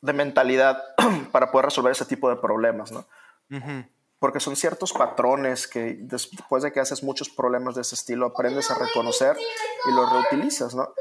de 0.00 0.12
mentalidad 0.12 0.82
para 1.32 1.50
poder 1.52 1.66
resolver 1.66 1.92
ese 1.92 2.04
tipo 2.04 2.28
de 2.30 2.36
problemas, 2.36 2.90
¿no? 2.90 3.04
Porque 4.18 4.40
son 4.40 4.56
ciertos 4.56 4.92
patrones 4.92 5.68
que 5.68 5.96
después 6.00 6.62
de 6.62 6.72
que 6.72 6.80
haces 6.80 7.02
muchos 7.02 7.28
problemas 7.28 7.76
de 7.76 7.82
ese 7.82 7.94
estilo 7.94 8.26
aprendes 8.26 8.70
a 8.70 8.74
reconocer 8.74 9.36
y 9.88 9.92
los 9.92 10.12
reutilizas, 10.12 10.74
¿no? 10.74 10.92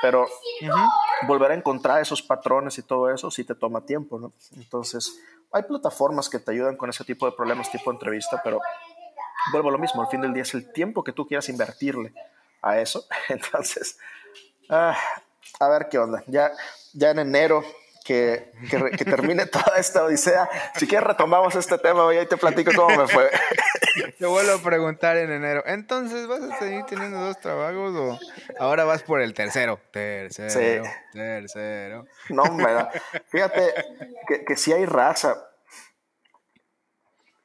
Pero 0.00 0.26
volver 1.26 1.52
a 1.52 1.54
encontrar 1.54 2.00
esos 2.00 2.22
patrones 2.22 2.78
y 2.78 2.82
todo 2.82 3.10
eso 3.10 3.30
sí 3.30 3.44
te 3.44 3.54
toma 3.54 3.84
tiempo, 3.84 4.18
¿no? 4.18 4.32
Entonces, 4.56 5.18
hay 5.52 5.64
plataformas 5.64 6.28
que 6.28 6.38
te 6.38 6.50
ayudan 6.50 6.76
con 6.76 6.88
ese 6.88 7.04
tipo 7.04 7.26
de 7.26 7.32
problemas 7.32 7.70
tipo 7.70 7.90
entrevista, 7.90 8.40
pero 8.42 8.60
vuelvo 9.52 9.68
a 9.68 9.72
lo 9.72 9.78
mismo, 9.78 10.00
al 10.00 10.08
fin 10.08 10.22
del 10.22 10.32
día 10.32 10.42
es 10.42 10.54
el 10.54 10.72
tiempo 10.72 11.04
que 11.04 11.12
tú 11.12 11.26
quieras 11.26 11.48
invertirle 11.50 12.14
a 12.62 12.78
eso. 12.80 13.04
Entonces, 13.28 13.98
ah, 14.70 14.96
a 15.60 15.68
ver 15.68 15.88
qué 15.90 15.98
onda. 15.98 16.24
Ya, 16.26 16.52
ya 16.94 17.10
en 17.10 17.18
enero 17.18 17.62
que, 18.04 18.52
que, 18.70 19.04
termine 19.04 19.46
toda 19.46 19.76
esta 19.76 20.04
odisea. 20.04 20.48
Si 20.76 20.86
quieres 20.86 21.06
retomamos 21.06 21.54
este 21.54 21.78
tema 21.78 22.12
y 22.14 22.18
ahí 22.18 22.26
te 22.26 22.36
platico 22.36 22.72
cómo 22.74 22.96
me 22.96 23.08
fue. 23.08 23.30
Te 24.18 24.24
vuelvo 24.24 24.52
a 24.52 24.58
preguntar 24.58 25.18
en 25.18 25.30
enero. 25.30 25.62
Entonces, 25.66 26.26
¿vas 26.26 26.40
a 26.40 26.58
seguir 26.58 26.84
teniendo 26.86 27.20
dos 27.20 27.38
trabajos 27.38 27.94
o 27.94 28.18
ahora 28.58 28.84
vas 28.84 29.02
por 29.02 29.20
el 29.20 29.34
tercero? 29.34 29.78
Tercero, 29.90 30.84
Sí. 30.84 30.90
tercero. 31.12 32.06
No, 32.30 32.42
hombre, 32.44 32.86
fíjate 33.28 33.74
que, 34.26 34.44
que 34.46 34.56
sí 34.56 34.72
hay 34.72 34.86
raza 34.86 35.36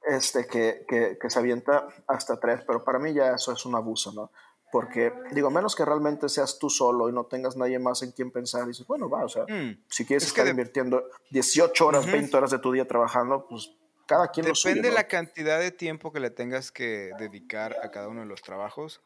este, 0.08 0.48
que, 0.48 0.86
que, 0.88 1.18
que 1.20 1.30
se 1.30 1.40
avienta 1.40 1.86
hasta 2.08 2.40
tres, 2.40 2.62
pero 2.66 2.84
para 2.84 2.98
mí 2.98 3.14
ya 3.14 3.34
eso 3.34 3.52
es 3.52 3.66
un 3.66 3.76
abuso, 3.76 4.14
¿no? 4.14 4.32
Porque, 4.72 5.14
digo, 5.32 5.50
menos 5.50 5.76
que 5.76 5.86
realmente 5.86 6.28
seas 6.30 6.60
tú 6.60 6.70
solo 6.70 7.10
y 7.10 7.14
no 7.14 7.26
tengas 7.26 7.56
nadie 7.56 7.80
más 7.80 8.02
en 8.04 8.12
quien 8.12 8.32
pensar, 8.32 8.66
dices, 8.68 8.86
bueno, 8.86 9.10
va, 9.10 9.24
o 9.24 9.30
sea, 9.30 9.44
Mm. 9.48 9.82
si 9.90 10.06
quieres 10.06 10.24
Es 10.24 10.30
estar 10.30 10.44
de- 10.46 10.52
invirtiendo 10.52 11.04
18 11.32 11.88
horas, 11.88 12.06
20 12.12 12.36
horas 12.36 12.52
de 12.52 12.60
tu 12.60 12.72
día 12.74 12.86
trabajando, 12.86 13.48
pues 13.48 13.72
cada 14.06 14.30
quien 14.30 14.48
lo 14.48 14.56
suyo, 14.56 14.76
Depende 14.76 14.90
¿no? 14.90 14.96
la 14.96 15.08
cantidad 15.08 15.60
de 15.60 15.72
tiempo 15.72 16.12
que 16.12 16.20
le 16.20 16.30
tengas 16.30 16.72
que 16.72 17.12
dedicar 17.18 17.78
a 17.82 17.90
cada 17.92 18.08
uno 18.10 18.22
de 18.22 18.28
los 18.28 18.42
trabajos. 18.42 19.02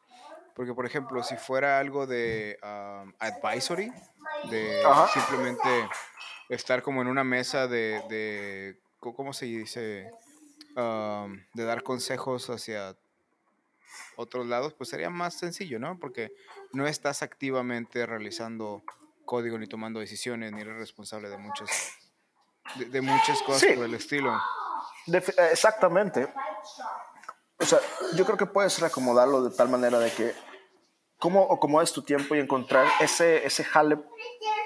Porque, 0.56 0.74
por 0.74 0.86
ejemplo, 0.86 1.24
si 1.24 1.38
fuera 1.38 1.80
algo 1.80 2.06
de 2.08 2.58
um, 2.62 3.13
advisory, 3.19 3.91
de 4.50 4.84
Ajá. 4.86 5.08
simplemente 5.08 5.69
estar 6.50 6.82
como 6.82 7.02
en 7.02 7.08
una 7.08 7.24
mesa 7.24 7.67
de, 7.67 8.02
de 8.10 8.80
¿cómo 9.00 9.32
se 9.34 9.45
dice? 9.45 10.12
Um, 10.76 11.39
de 11.54 11.63
dar 11.65 11.84
consejos 11.84 12.50
hacia 12.50 12.95
otros 14.15 14.45
lados, 14.47 14.73
pues 14.73 14.89
sería 14.89 15.10
más 15.10 15.34
sencillo, 15.36 15.80
¿no? 15.80 15.97
Porque 15.99 16.32
no 16.73 16.88
estás 16.88 17.21
activamente 17.21 18.06
realizando 18.06 18.84
código 19.25 19.58
ni 19.58 19.67
tomando 19.67 19.99
decisiones, 19.99 20.51
ni 20.51 20.62
eres 20.62 20.75
responsable 20.75 21.30
de 21.30 21.38
muchas, 21.38 21.69
de, 22.75 22.86
de 22.86 23.01
muchas 23.01 23.41
cosas 23.43 23.62
Sí. 23.62 23.73
por 23.75 23.86
el 23.86 23.93
estilo. 23.93 24.34
Defi- 25.08 25.34
eh, 25.38 25.49
exactamente. 25.51 26.27
O 27.60 27.65
sea, 27.65 27.80
yo 28.15 28.25
creo 28.25 28.38
que 28.38 28.45
puedes 28.47 28.80
reacomodarlo 28.80 29.43
de 29.43 29.56
tal 29.56 29.69
manera 29.69 29.99
de 29.99 30.12
que 30.12 30.34
cómo 31.19 31.51
acomodes 31.54 31.91
tu 31.93 32.01
tiempo 32.01 32.34
y 32.36 32.39
encontrar 32.39 32.88
ese, 32.99 33.45
ese 33.45 33.63
jale 33.63 33.99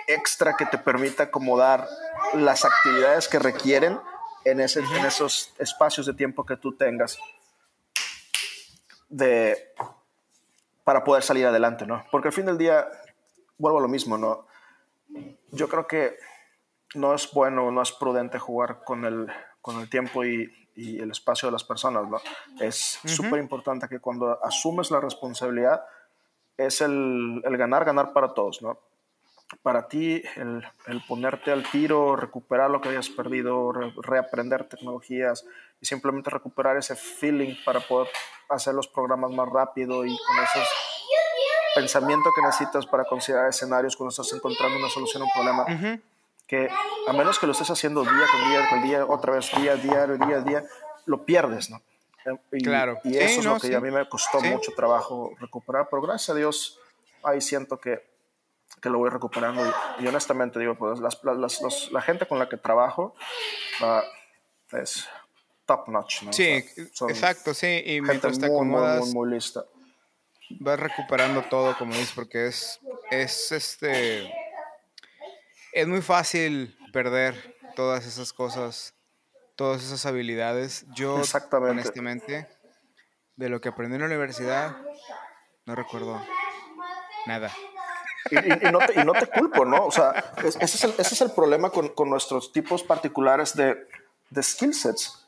extra 0.07 0.55
que 0.55 0.65
te 0.65 0.77
permita 0.77 1.23
acomodar 1.23 1.87
las 2.33 2.63
actividades 2.63 3.27
que 3.27 3.39
requieren 3.39 3.99
en, 4.45 4.61
ese, 4.61 4.79
en 4.79 5.05
esos 5.05 5.53
espacios 5.57 6.05
de 6.05 6.13
tiempo 6.13 6.45
que 6.45 6.55
tú 6.55 6.75
tengas 6.77 7.17
de, 9.09 9.73
para 10.83 11.03
poder 11.03 11.23
salir 11.23 11.45
adelante, 11.45 11.85
¿no? 11.85 12.05
Porque 12.11 12.29
al 12.29 12.33
fin 12.33 12.45
del 12.45 12.57
día, 12.57 12.87
vuelvo 13.57 13.79
a 13.79 13.81
lo 13.81 13.87
mismo, 13.87 14.17
¿no? 14.17 14.47
Yo 15.51 15.67
creo 15.67 15.87
que 15.87 16.17
no 16.95 17.13
es 17.13 17.31
bueno, 17.31 17.71
no 17.71 17.81
es 17.81 17.91
prudente 17.91 18.39
jugar 18.39 18.83
con 18.83 19.05
el, 19.05 19.27
con 19.61 19.79
el 19.79 19.89
tiempo 19.89 20.23
y, 20.23 20.51
y 20.75 20.99
el 20.99 21.11
espacio 21.11 21.47
de 21.47 21.53
las 21.53 21.63
personas, 21.63 22.07
¿no? 22.07 22.19
Es 22.59 22.99
súper 23.05 23.39
importante 23.39 23.87
que 23.87 23.99
cuando 23.99 24.43
asumes 24.43 24.91
la 24.91 24.99
responsabilidad 24.99 25.83
es 26.57 26.81
el, 26.81 27.41
el, 27.43 27.57
ganar, 27.57 27.85
ganar 27.85 28.13
para 28.13 28.33
todos, 28.33 28.61
¿no? 28.61 28.79
Para 29.61 29.87
ti, 29.87 30.21
el, 30.35 30.65
el, 30.87 31.01
ponerte 31.07 31.51
al 31.51 31.69
tiro, 31.69 32.15
recuperar 32.15 32.69
lo 32.69 32.81
que 32.81 32.89
hayas 32.89 33.09
perdido, 33.09 33.71
re, 33.71 33.93
reaprender 34.01 34.67
tecnologías 34.67 35.45
y 35.79 35.85
simplemente 35.85 36.29
recuperar 36.29 36.77
ese 36.77 36.95
feeling 36.95 37.55
para 37.65 37.79
poder 37.79 38.09
hacer 38.49 38.73
los 38.73 38.87
programas 38.87 39.31
más 39.31 39.47
rápido 39.49 40.05
y 40.05 40.17
con 40.17 40.37
ese 40.43 40.59
pensamiento 41.75 42.29
que 42.35 42.41
necesitas 42.41 42.85
para 42.85 43.03
considerar 43.05 43.49
escenarios 43.49 43.95
cuando 43.95 44.09
estás 44.09 44.31
encontrando 44.33 44.77
una 44.77 44.89
solución 44.89 45.23
a 45.23 45.25
un 45.25 45.31
problema. 45.33 45.63
Uh 45.63 45.67
-huh 45.67 46.01
que 46.47 46.69
a 47.07 47.13
menos 47.13 47.39
que 47.39 47.47
lo 47.47 47.53
estés 47.53 47.69
haciendo 47.69 48.03
día 48.03 48.25
con 48.31 48.49
día 48.49 48.69
con 48.69 48.83
día, 48.83 49.05
otra 49.05 49.33
vez 49.33 49.49
día, 49.57 49.75
diario, 49.75 50.17
día, 50.17 50.41
día, 50.41 50.63
lo 51.05 51.25
pierdes, 51.25 51.69
¿no? 51.69 51.81
Y, 52.51 52.63
claro. 52.63 52.99
Y 53.03 53.17
eso 53.17 53.27
sí, 53.27 53.39
es 53.39 53.45
no, 53.45 53.53
lo 53.55 53.59
que 53.59 53.67
sí. 53.67 53.73
a 53.73 53.79
mí 53.79 53.91
me 53.91 54.07
costó 54.07 54.39
Sí. 54.39 54.47
mucho 54.49 54.71
trabajo 54.75 55.31
recuperar, 55.39 55.87
pero 55.89 56.01
gracias 56.01 56.29
a 56.29 56.33
Dios 56.35 56.79
ahí 57.23 57.41
siento 57.41 57.79
que, 57.79 58.03
que 58.81 58.89
lo 58.89 58.99
voy 58.99 59.09
recuperando 59.09 59.63
y, 59.99 60.03
y 60.03 60.07
honestamente 60.07 60.59
digo, 60.59 60.75
pues 60.75 60.99
las, 60.99 61.23
las, 61.23 61.91
la 61.91 62.01
gente 62.01 62.27
con 62.27 62.37
la 62.39 62.47
que 62.47 62.57
trabajo 62.57 63.15
uh, 63.81 64.75
es 64.77 65.07
top 65.65 65.87
notch, 65.89 66.23
¿no? 66.23 66.31
Sí, 66.31 66.63
O 66.69 66.73
sea, 66.75 66.85
son 66.93 67.09
exacto, 67.11 67.53
sí. 67.53 67.81
Y 67.85 68.01
mientras 68.01 68.39
te 68.39 68.47
muy, 68.47 68.65
muy, 68.65 68.67
acomodas, 68.67 69.05
muy, 69.05 69.13
muy 69.25 69.33
lista. 69.35 69.65
vas 70.59 70.79
recuperando 70.79 71.41
todo, 71.43 71.75
como 71.77 71.91
dices, 71.93 72.11
porque 72.15 72.47
es, 72.47 72.79
es 73.11 73.51
este. 73.51 74.31
Es 75.71 75.87
muy 75.87 76.01
fácil 76.01 76.77
perder 76.93 77.35
todas 77.75 78.05
esas 78.05 78.31
cosas, 78.31 78.93
todas 79.55 79.83
esas 79.83 80.05
habilidades. 80.05 80.85
Yo, 80.95 81.21
honestamente, 81.51 82.47
de 83.35 83.49
lo 83.49 83.59
que 83.59 83.69
aprendí 83.69 83.95
en 83.95 84.01
la 84.01 84.07
universidad, 84.07 84.77
no 85.65 85.75
recuerdo 85.75 86.21
nada. 87.25 87.51
Y, 88.31 88.37
y- 88.37 88.67
y 88.67 88.71
no 88.71 88.79
te, 88.79 88.99
y 88.99 89.03
no 89.03 89.13
te 89.13 89.27
culpo, 89.27 89.65
¿no? 89.65 89.85
O 89.85 89.91
sea, 89.91 90.15
es- 90.43 90.55
ese, 90.55 90.63
es 90.77 90.83
el, 90.85 90.91
ese 90.91 91.13
es 91.15 91.21
el 91.21 91.31
problema 91.31 91.69
con, 91.69 91.89
con 91.89 92.09
nuestros 92.09 92.51
tipos 92.53 92.81
particulares 92.83 93.53
de, 93.55 93.87
de 94.29 94.43
skill 94.43 94.73
sets. 94.73 95.24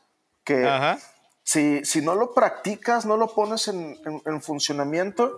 Que 0.47 0.65
Ajá. 0.65 0.97
si, 1.43 1.83
si 1.83 1.99
no 2.01 2.15
lo 2.15 2.33
practicas, 2.33 3.05
no 3.05 3.17
lo 3.17 3.27
pones 3.35 3.67
en, 3.67 3.99
en- 4.05 4.21
en 4.25 4.41
funcionamiento, 4.41 5.35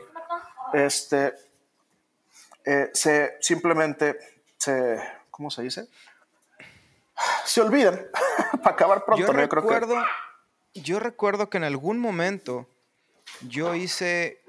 este, 0.72 1.34
eh, 2.64 2.92
se 2.94 3.38
simplemente 3.42 4.20
se, 4.58 5.02
¿cómo 5.32 5.50
se 5.50 5.64
dice? 5.64 5.88
Se 7.44 7.60
olvidan 7.62 8.00
para 8.64 8.76
acabar 8.76 9.04
pronto. 9.04 9.26
Yo 9.26 9.34
¿no? 9.34 9.42
Yo 9.42 9.50
creo 9.50 9.64
que- 9.64 9.70
recuerdo, 9.80 10.06
yo 10.76 11.00
recuerdo 11.00 11.50
que 11.50 11.58
en 11.58 11.64
algún 11.64 11.98
momento 11.98 12.68
yo 13.42 13.74
hice 13.74 14.42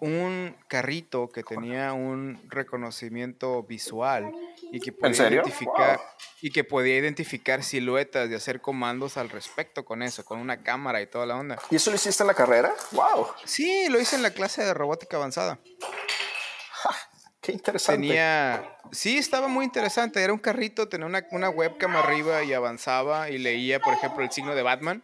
un 0.00 0.54
carrito 0.68 1.28
que 1.32 1.42
tenía 1.42 1.92
un 1.92 2.40
reconocimiento 2.48 3.64
visual 3.64 4.32
y 4.72 4.80
que 4.80 4.92
podía 4.92 5.14
serio? 5.14 5.40
identificar 5.42 5.98
Wow. 5.98 6.06
y 6.40 6.50
que 6.50 6.64
podía 6.64 6.96
identificar 6.96 7.62
siluetas 7.62 8.30
y 8.30 8.34
hacer 8.34 8.60
comandos 8.60 9.16
al 9.16 9.30
respecto 9.30 9.84
con 9.84 10.02
eso, 10.02 10.24
con 10.24 10.38
una 10.38 10.62
cámara 10.62 11.00
y 11.00 11.06
toda 11.06 11.26
la 11.26 11.36
onda. 11.36 11.58
¿Y 11.70 11.76
eso 11.76 11.90
lo 11.90 11.96
hiciste 11.96 12.22
en 12.22 12.26
la 12.28 12.34
carrera? 12.34 12.74
¡Wow! 12.92 13.28
Sí, 13.44 13.88
lo 13.88 13.98
hice 14.00 14.16
en 14.16 14.22
la 14.22 14.30
clase 14.30 14.62
de 14.64 14.74
robótica 14.74 15.16
avanzada. 15.16 15.58
¡Qué 17.40 17.52
interesante! 17.52 18.00
Tenía, 18.02 18.76
sí, 18.92 19.16
estaba 19.16 19.48
muy 19.48 19.64
interesante. 19.64 20.22
Era 20.22 20.32
un 20.32 20.38
carrito, 20.38 20.88
tenía 20.88 21.06
una, 21.06 21.26
una 21.30 21.48
webcam 21.48 21.96
arriba 21.96 22.42
y 22.42 22.52
avanzaba 22.52 23.30
y 23.30 23.38
leía, 23.38 23.80
por 23.80 23.94
ejemplo, 23.94 24.22
el 24.22 24.30
signo 24.30 24.54
de 24.54 24.62
Batman 24.62 25.02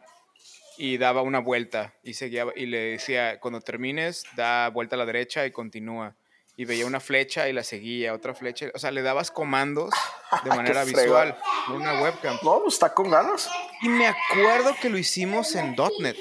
y 0.76 0.98
daba 0.98 1.22
una 1.22 1.38
vuelta 1.38 1.94
y 2.02 2.14
seguía 2.14 2.46
y 2.56 2.66
le 2.66 2.78
decía, 2.78 3.38
cuando 3.40 3.60
termines, 3.60 4.24
da 4.36 4.68
vuelta 4.70 4.96
a 4.96 4.98
la 4.98 5.06
derecha 5.06 5.46
y 5.46 5.52
continúa. 5.52 6.16
Y 6.56 6.66
veía 6.66 6.86
una 6.86 7.00
flecha 7.00 7.48
y 7.48 7.52
la 7.52 7.64
seguía, 7.64 8.14
otra 8.14 8.34
flecha. 8.34 8.66
O 8.74 8.78
sea, 8.78 8.90
le 8.90 9.02
dabas 9.02 9.30
comandos 9.30 9.90
de 10.44 10.50
manera 10.50 10.84
visual 10.84 11.36
con 11.66 11.76
una 11.76 12.00
webcam. 12.00 12.38
No, 12.42 12.60
pues, 12.62 12.74
está 12.74 12.94
con 12.94 13.10
ganas. 13.10 13.50
Y 13.82 13.88
me 13.88 14.06
acuerdo 14.06 14.74
que 14.80 14.88
lo 14.88 14.96
hicimos 14.98 15.54
en 15.56 15.74
.NET 15.98 16.16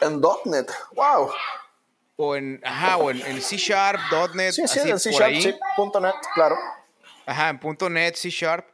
En 0.00 0.20
.NET. 0.44 0.70
¡Wow! 0.92 1.30
o 2.16 2.34
en, 2.34 2.60
ajá, 2.64 2.96
o 2.96 3.10
en, 3.10 3.20
en 3.26 3.40
C 3.40 3.56
Sharp, 3.56 4.00
.NET, 4.34 4.52
Sí, 4.52 4.66
sí, 4.66 4.78
así 4.78 4.90
en 4.90 4.98
C 4.98 5.12
Sharp, 5.12 5.34
sí, 5.34 5.54
punto 5.76 6.00
.NET, 6.00 6.14
claro. 6.34 6.56
Ajá, 7.26 7.50
en 7.50 7.58
punto 7.58 7.90
.NET, 7.90 8.16
C 8.16 8.30
Sharp. 8.30 8.66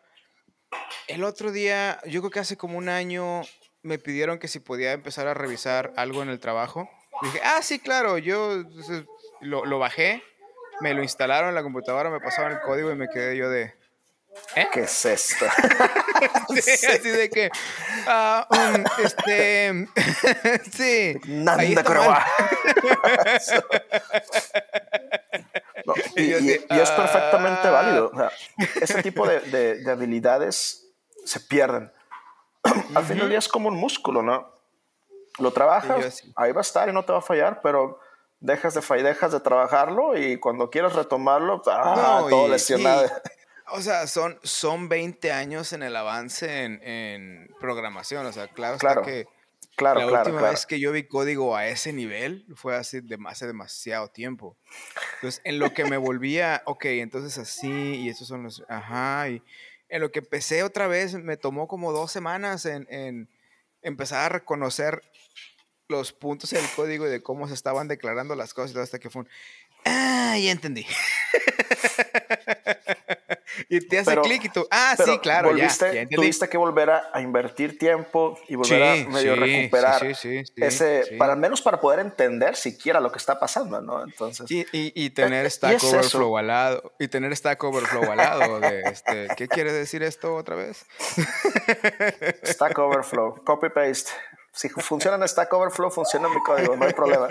El 1.09 1.25
otro 1.25 1.51
día, 1.53 2.01
yo 2.07 2.21
creo 2.21 2.31
que 2.31 2.41
hace 2.41 2.57
como 2.57 2.79
un 2.79 2.89
año, 2.89 3.43
me 3.83 3.99
pidieron 3.99 4.39
que 4.39 4.49
si 4.49 4.61
podía 4.61 4.93
empezar 4.93 5.27
a 5.27 5.35
revisar 5.35 5.93
algo 5.97 6.23
en 6.23 6.29
el 6.29 6.39
trabajo. 6.39 6.89
Y 7.23 7.27
dije, 7.27 7.41
ah, 7.45 7.61
sí, 7.63 7.79
claro, 7.79 8.17
yo 8.19 8.53
entonces, 8.53 9.05
lo, 9.43 9.65
lo 9.65 9.79
bajé, 9.79 10.23
me 10.81 10.95
lo 10.95 11.03
instalaron 11.03 11.51
en 11.51 11.55
la 11.55 11.63
computadora, 11.63 12.11
me 12.11 12.21
pasaron 12.21 12.53
el 12.53 12.61
código 12.61 12.91
y 12.91 12.97
me 12.97 13.09
quedé 13.09 13.37
yo 13.37 13.51
de... 13.51 13.75
¿Eh? 14.57 14.67
¿Qué 14.73 14.81
es 14.83 15.05
esto? 15.05 15.45
Sí, 16.61 16.87
así 16.87 17.09
de 17.09 17.29
que... 17.31 17.51
ah, 18.07 18.47
um, 18.51 18.85
este... 19.05 19.89
sí. 20.73 21.21
Nanda 21.27 21.83
mal. 21.83 22.23
No, 25.85 25.95
y, 26.17 26.23
Y 26.23 26.51
es 26.51 26.91
perfectamente 26.91 27.69
ah. 27.69 27.71
válido. 27.71 28.11
O 28.13 28.17
sea, 28.17 28.31
ese 28.81 29.03
tipo 29.03 29.27
de, 29.27 29.41
de- 29.41 29.75
de 29.83 29.91
habilidades 29.91 30.89
se 31.25 31.41
pierden. 31.41 31.93
Al 32.95 33.05
fin 33.05 33.19
del 33.19 33.29
día 33.29 33.39
es 33.39 33.49
como 33.49 33.69
un 33.69 33.77
músculo, 33.77 34.23
¿no? 34.23 34.53
Lo 35.39 35.51
trabajas, 35.51 36.23
ahí 36.37 36.53
va 36.53 36.61
a 36.61 36.63
estar 36.63 36.89
y 36.89 36.93
no 36.93 37.05
te 37.05 37.13
va 37.13 37.19
a 37.19 37.23
fallar, 37.23 37.61
pero 37.63 37.99
dejas 38.43 38.75
de, 38.75 39.03
dejas 39.03 39.33
de 39.33 39.41
trabajarlo 39.41 40.19
y 40.19 40.37
cuando 40.39 40.69
quieras 40.69 40.95
retomarlo, 40.95 41.63
ah, 41.67 42.19
No, 42.23 42.29
todo 42.29 42.49
y- 42.49 42.51
lesionado. 42.51 43.07
y- 43.07 43.09
o 43.75 43.81
sea, 43.81 44.07
son, 44.07 44.39
son 44.43 44.89
20 44.89 45.33
años 45.33 45.73
en 45.73 45.83
el 45.83 45.97
avance 45.97 46.65
en, 46.65 46.83
en 46.83 47.49
programación. 47.61 48.27
O 48.27 48.33
sea, 48.33 48.49
claro, 48.49 48.75
está 48.75 48.89
Claro, 48.89 49.03
que 49.03 49.27
Claro, 49.75 50.01
la 50.01 50.07
claro, 50.07 50.21
última 50.25 50.39
claro. 50.41 50.53
vez 50.53 50.67
que 50.67 50.79
yo 50.79 50.93
vi 50.93 51.05
código 51.05 51.57
a 51.57 51.67
ese 51.67 51.95
nivel 51.95 52.45
fue 52.57 52.77
hace, 52.77 53.03
hace 53.27 53.47
demasiado 53.47 54.09
tiempo. 54.09 54.59
Entonces, 55.15 55.41
en 55.45 55.59
lo 55.59 55.73
que 55.73 55.87
me 55.87 55.97
volvía, 55.97 56.63
ok, 56.67 56.85
entonces 56.87 57.39
así, 57.39 57.71
y 57.71 58.11
estos 58.11 58.29
son 58.29 58.43
los, 58.43 58.63
ajá, 58.69 59.31
y 59.31 59.43
en 59.89 60.03
lo 60.03 60.11
que 60.11 60.19
empecé 60.19 60.63
otra 60.63 60.89
vez, 60.89 61.15
me 61.15 61.39
tomó 61.39 61.69
como 61.69 61.91
dos 61.93 62.13
semanas 62.13 62.67
en, 62.67 62.87
en 62.91 63.31
empezar 63.81 64.27
a 64.27 64.29
reconocer 64.29 65.01
los 65.93 66.13
puntos 66.13 66.51
del 66.51 66.65
código 66.75 67.07
y 67.07 67.11
de 67.11 67.23
cómo 67.23 67.47
se 67.47 67.55
estaban 67.55 67.87
declarando 67.87 68.35
las 68.35 68.53
cosas 68.55 68.71
y 68.73 68.75
todo 68.75 68.83
hasta 68.83 68.99
que 68.99 69.11
fue 69.11 69.23
un, 69.23 69.29
ah, 69.85 70.37
ya 70.39 70.51
entendí. 70.51 70.85
y 73.69 73.81
te 73.87 73.99
hace 73.99 74.17
clic 74.23 74.45
y 74.45 74.49
tú, 74.49 74.67
ah, 74.71 74.97
sí, 75.03 75.19
claro, 75.19 75.51
ya, 75.51 75.55
volviste, 75.57 75.85
ya 75.87 75.91
entendí. 76.03 76.17
tuviste 76.17 76.49
que 76.49 76.57
volver 76.57 76.91
a, 76.91 77.11
a 77.13 77.21
invertir 77.21 77.79
tiempo 77.79 78.39
y 78.49 78.55
volver 78.57 78.97
Sí, 78.97 79.03
a 79.05 79.09
medio 79.11 79.35
sí, 79.35 79.41
recuperar 79.41 80.01
sí, 80.01 80.15
sí, 80.15 80.39
sí, 80.47 80.53
sí, 80.57 80.65
ese, 80.65 81.17
para 81.19 81.35
al 81.35 81.39
menos 81.39 81.61
para 81.61 81.81
poder 81.81 82.01
entender 82.01 82.57
siquiera 82.57 82.99
lo 83.01 83.13
que 83.13 83.19
está 83.19 83.39
pasando, 83.39 83.81
¿no? 83.83 84.03
Entonces, 84.05 84.51
Y, 84.51 84.61
y, 84.73 84.93
y 84.95 85.11
tener 85.11 85.47
Eh, 85.47 85.51
Stack 85.51 85.75
es. 85.77 85.85
Overflow 85.85 86.39
al 86.39 86.47
lado. 86.47 86.93
Y 86.99 87.09
tener 87.09 87.35
Stack 87.37 87.63
Overflow 87.63 88.11
al 88.11 88.17
lado. 88.17 88.61
De 88.61 88.81
este, 88.87 89.29
¿Qué 89.37 89.49
quiere 89.49 89.73
decir 89.73 90.03
esto 90.03 90.35
otra 90.35 90.57
vez? 90.57 90.87
Stack 92.45 92.79
Overflow, 92.79 93.43
copy 93.45 93.69
paste. 93.69 94.11
Si 94.53 94.69
funciona 94.69 95.17
en 95.17 95.27
Stack 95.27 95.53
Overflow, 95.53 95.91
funciona 95.91 96.29
en 96.29 96.35
mi 96.35 96.43
código, 96.43 96.77
no 96.77 96.85
hay 96.85 96.93
problema. 96.93 97.29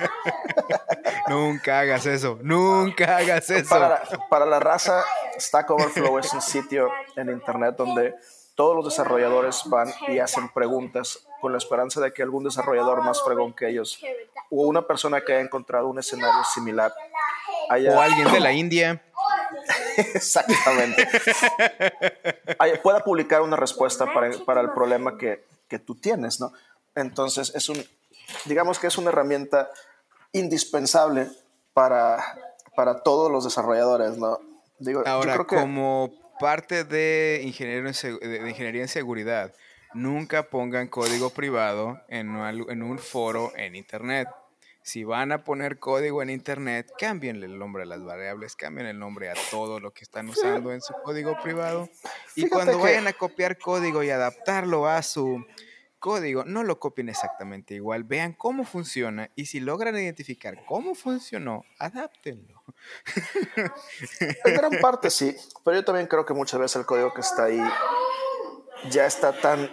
Nunca 1.28 1.80
hagas 1.80 2.06
eso. 2.08 2.40
Nunca 2.42 3.18
hagas 3.18 3.50
eso. 3.50 3.70
Para 3.70 3.90
la, 3.90 4.28
para 4.28 4.46
la 4.46 4.60
raza, 4.60 5.04
Stack 5.40 5.70
Overflow 5.70 6.18
es 6.18 6.34
un 6.34 6.42
sitio 6.42 6.90
en 7.16 7.30
internet 7.30 7.76
donde 7.78 8.16
todos 8.56 8.76
los 8.76 8.86
desarrolladores 8.86 9.64
van 9.66 9.92
y 10.08 10.20
hacen 10.20 10.50
preguntas 10.50 11.26
con 11.40 11.52
la 11.52 11.58
esperanza 11.58 12.02
de 12.02 12.12
que 12.14 12.24
algún 12.24 12.44
desarrollador 12.44 13.04
más 13.04 13.22
fregón 13.24 13.54
que 13.54 13.70
ellos 13.70 14.00
o 14.50 14.68
una 14.68 14.82
persona 14.82 15.22
que 15.22 15.34
haya 15.34 15.42
encontrado 15.42 15.88
un 15.88 16.00
escenario 16.00 16.44
similar 16.54 16.94
haya, 17.70 17.96
O 17.96 18.02
alguien 18.02 18.32
de 18.32 18.40
la 18.40 18.52
India. 18.52 19.02
Exactamente. 19.98 21.08
Pueda 22.84 23.04
publicar 23.04 23.42
una 23.42 23.56
respuesta 23.56 24.06
para, 24.14 24.30
para 24.46 24.62
el 24.62 24.72
problema 24.72 25.18
que, 25.18 25.46
que 25.68 25.80
tú 25.80 25.96
tienes, 25.96 26.40
¿no? 26.40 26.52
Entonces, 26.96 27.52
es 27.56 27.70
un, 27.70 27.84
digamos 28.46 28.80
que 28.80 28.88
es 28.88 28.98
una 28.98 29.10
herramienta 29.10 29.70
indispensable 30.34 31.30
para, 31.74 32.18
para 32.76 33.02
todos 33.02 33.32
los 33.32 33.44
desarrolladores, 33.44 34.18
¿no? 34.18 34.40
Digo, 34.80 35.04
yo 35.04 35.10
Ahora, 35.12 35.34
creo 35.34 35.48
que 35.48 35.56
como 35.58 36.12
parte 36.40 36.84
de, 36.84 37.40
de- 37.40 37.44
ingeniería 38.50 38.82
en 38.82 38.88
seguridad, 38.88 39.54
nunca 39.94 40.44
pongan 40.50 40.88
código 40.88 41.30
privado 41.30 42.00
en, 42.08 42.36
al- 42.38 42.66
en 42.70 42.82
un 42.82 42.98
foro 42.98 43.52
en 43.56 43.76
internet. 43.76 44.28
si 44.84 45.04
van 45.04 45.32
a 45.32 45.44
poner 45.44 45.78
código 45.78 46.24
en 46.24 46.32
internet, 46.32 46.92
cámbienle 46.98 47.46
el 47.46 47.60
nombre 47.60 47.84
a 47.84 47.86
las 47.86 48.04
variables, 48.04 48.56
cambien 48.56 48.88
el 48.88 48.98
nombre 48.98 49.30
a 49.30 49.34
todo 49.52 49.80
lo 49.80 49.92
que 49.92 50.04
están 50.04 50.28
usando 50.30 50.74
en 50.74 50.82
su 50.82 50.94
código 51.04 51.38
privado. 51.44 51.88
Y 52.36 52.42
Fíjate 52.42 52.50
cuando 52.50 52.78
que- 52.78 52.84
vayan 52.84 53.06
a 53.08 53.14
copiar 53.14 53.60
código 53.60 54.02
y 54.02 54.10
adaptarlo 54.10 54.88
a 54.88 55.04
su 55.04 55.46
código, 56.02 56.44
no 56.44 56.64
lo 56.64 56.80
copien 56.80 57.08
exactamente 57.08 57.76
igual, 57.76 58.04
vean 58.04 58.34
cómo 58.34 58.66
funciona 58.66 59.30
y 59.36 59.46
si 59.46 59.62
logran 59.62 59.96
identificar 59.96 60.66
cómo 60.66 60.96
funcionó, 60.96 61.64
adáptenlo. 61.80 62.62
En 64.44 64.54
gran 64.54 64.72
parte 64.82 65.10
sí, 65.10 65.34
pero 65.64 65.78
yo 65.78 65.86
también 65.86 66.08
creo 66.08 66.26
que 66.26 66.34
muchas 66.34 66.60
veces 66.60 66.78
el 66.78 66.86
código 66.86 67.14
que 67.14 67.22
está 67.22 67.46
ahí 67.46 67.62
ya 68.90 69.06
está 69.06 69.32
tan, 69.40 69.72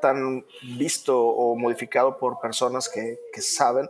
tan 0.00 0.44
visto 0.76 1.20
o 1.20 1.54
modificado 1.54 2.16
por 2.16 2.40
personas 2.40 2.88
que, 2.88 3.18
que 3.32 3.42
saben 3.42 3.88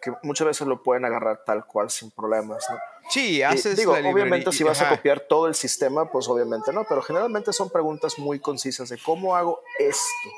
que 0.00 0.12
muchas 0.22 0.46
veces 0.46 0.66
lo 0.66 0.82
pueden 0.82 1.04
agarrar 1.04 1.42
tal 1.44 1.66
cual 1.66 1.90
sin 1.90 2.10
problemas. 2.10 2.64
¿no? 2.70 2.76
Sí, 3.08 3.38
Y 3.38 3.42
haces 3.42 3.76
digo, 3.76 3.96
la 3.96 4.08
obviamente 4.08 4.52
si 4.52 4.64
vas 4.64 4.80
a 4.82 4.88
copiar 4.88 5.20
todo 5.20 5.46
el 5.46 5.54
sistema, 5.54 6.10
pues 6.10 6.28
obviamente 6.28 6.72
no, 6.72 6.84
pero 6.84 7.02
generalmente 7.02 7.52
son 7.52 7.70
preguntas 7.70 8.18
muy 8.18 8.38
concisas 8.38 8.88
de 8.88 8.98
cómo 8.98 9.34
hago 9.36 9.60
esto. 9.78 10.28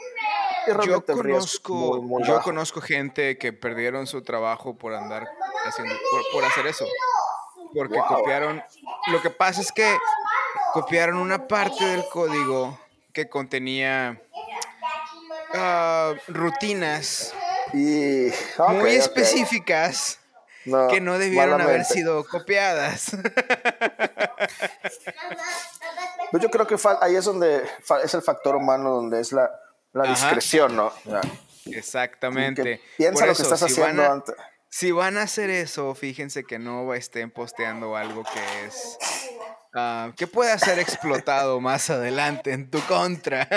Yo 0.85 1.05
conozco, 1.05 1.75
muy, 1.75 2.01
muy 2.01 2.25
yo 2.25 2.41
conozco 2.43 2.81
gente 2.81 3.39
que 3.39 3.53
perdieron 3.53 4.07
su 4.07 4.23
trabajo 4.23 4.77
por 4.77 4.95
andar 4.95 5.29
haciendo, 5.67 5.95
por, 6.11 6.23
por 6.33 6.45
hacer 6.45 6.67
eso. 6.67 6.87
Porque 7.75 7.99
Wow. 7.99 8.07
copiaron. 8.07 8.63
Lo 9.09 9.21
que 9.23 9.31
pasa 9.31 9.61
es 9.61 9.73
que 9.73 9.97
copiaron 10.73 11.17
una 11.17 11.47
parte 11.47 11.85
del 11.85 12.05
código 12.13 12.79
que 13.13 13.29
contenía 13.29 14.21
ah, 15.55 16.15
rutinas 16.29 17.35
Y, 17.73 18.31
muy 18.69 18.95
específicas 18.95 20.19
No, 20.65 20.89
que 20.89 21.01
no 21.01 21.19
debieron 21.19 21.61
haber 21.61 21.85
sido 21.85 22.25
copiadas. 22.25 23.17
Pues 26.31 26.43
yo 26.43 26.51
creo 26.51 26.67
que 26.67 26.77
ahí 27.01 27.17
es 27.17 27.25
donde 27.25 27.65
es 28.05 28.15
el 28.15 28.23
factor 28.23 28.55
humano, 28.57 28.91
donde 28.91 29.21
es 29.21 29.33
la, 29.33 29.51
la 29.93 30.05
Ajá. 30.05 30.13
discreción, 30.13 30.77
¿no? 30.77 30.93
Ya. 31.05 31.21
Exactamente. 31.67 32.81
Piensa 32.97 33.27
lo 33.27 33.35
que 33.35 33.43
estás 33.43 33.59
si 33.61 33.65
haciendo 33.67 34.03
a- 34.03 34.13
antes. 34.13 34.35
Si 34.71 34.93
van 34.93 35.17
a 35.17 35.23
hacer 35.23 35.49
eso, 35.49 35.95
fíjense 35.95 36.45
que 36.45 36.59
no 36.59 36.93
estén 36.93 37.31
posteando 37.31 37.97
algo 37.97 38.23
que 38.25 38.67
es. 38.67 38.99
ah, 39.75 40.13
que 40.17 40.27
pueda 40.27 40.59
ser 40.59 40.79
explotado 40.79 41.61
más 41.63 41.89
adelante 41.91 42.53
en 42.53 42.71
tu 42.71 42.81
contra. 42.83 43.49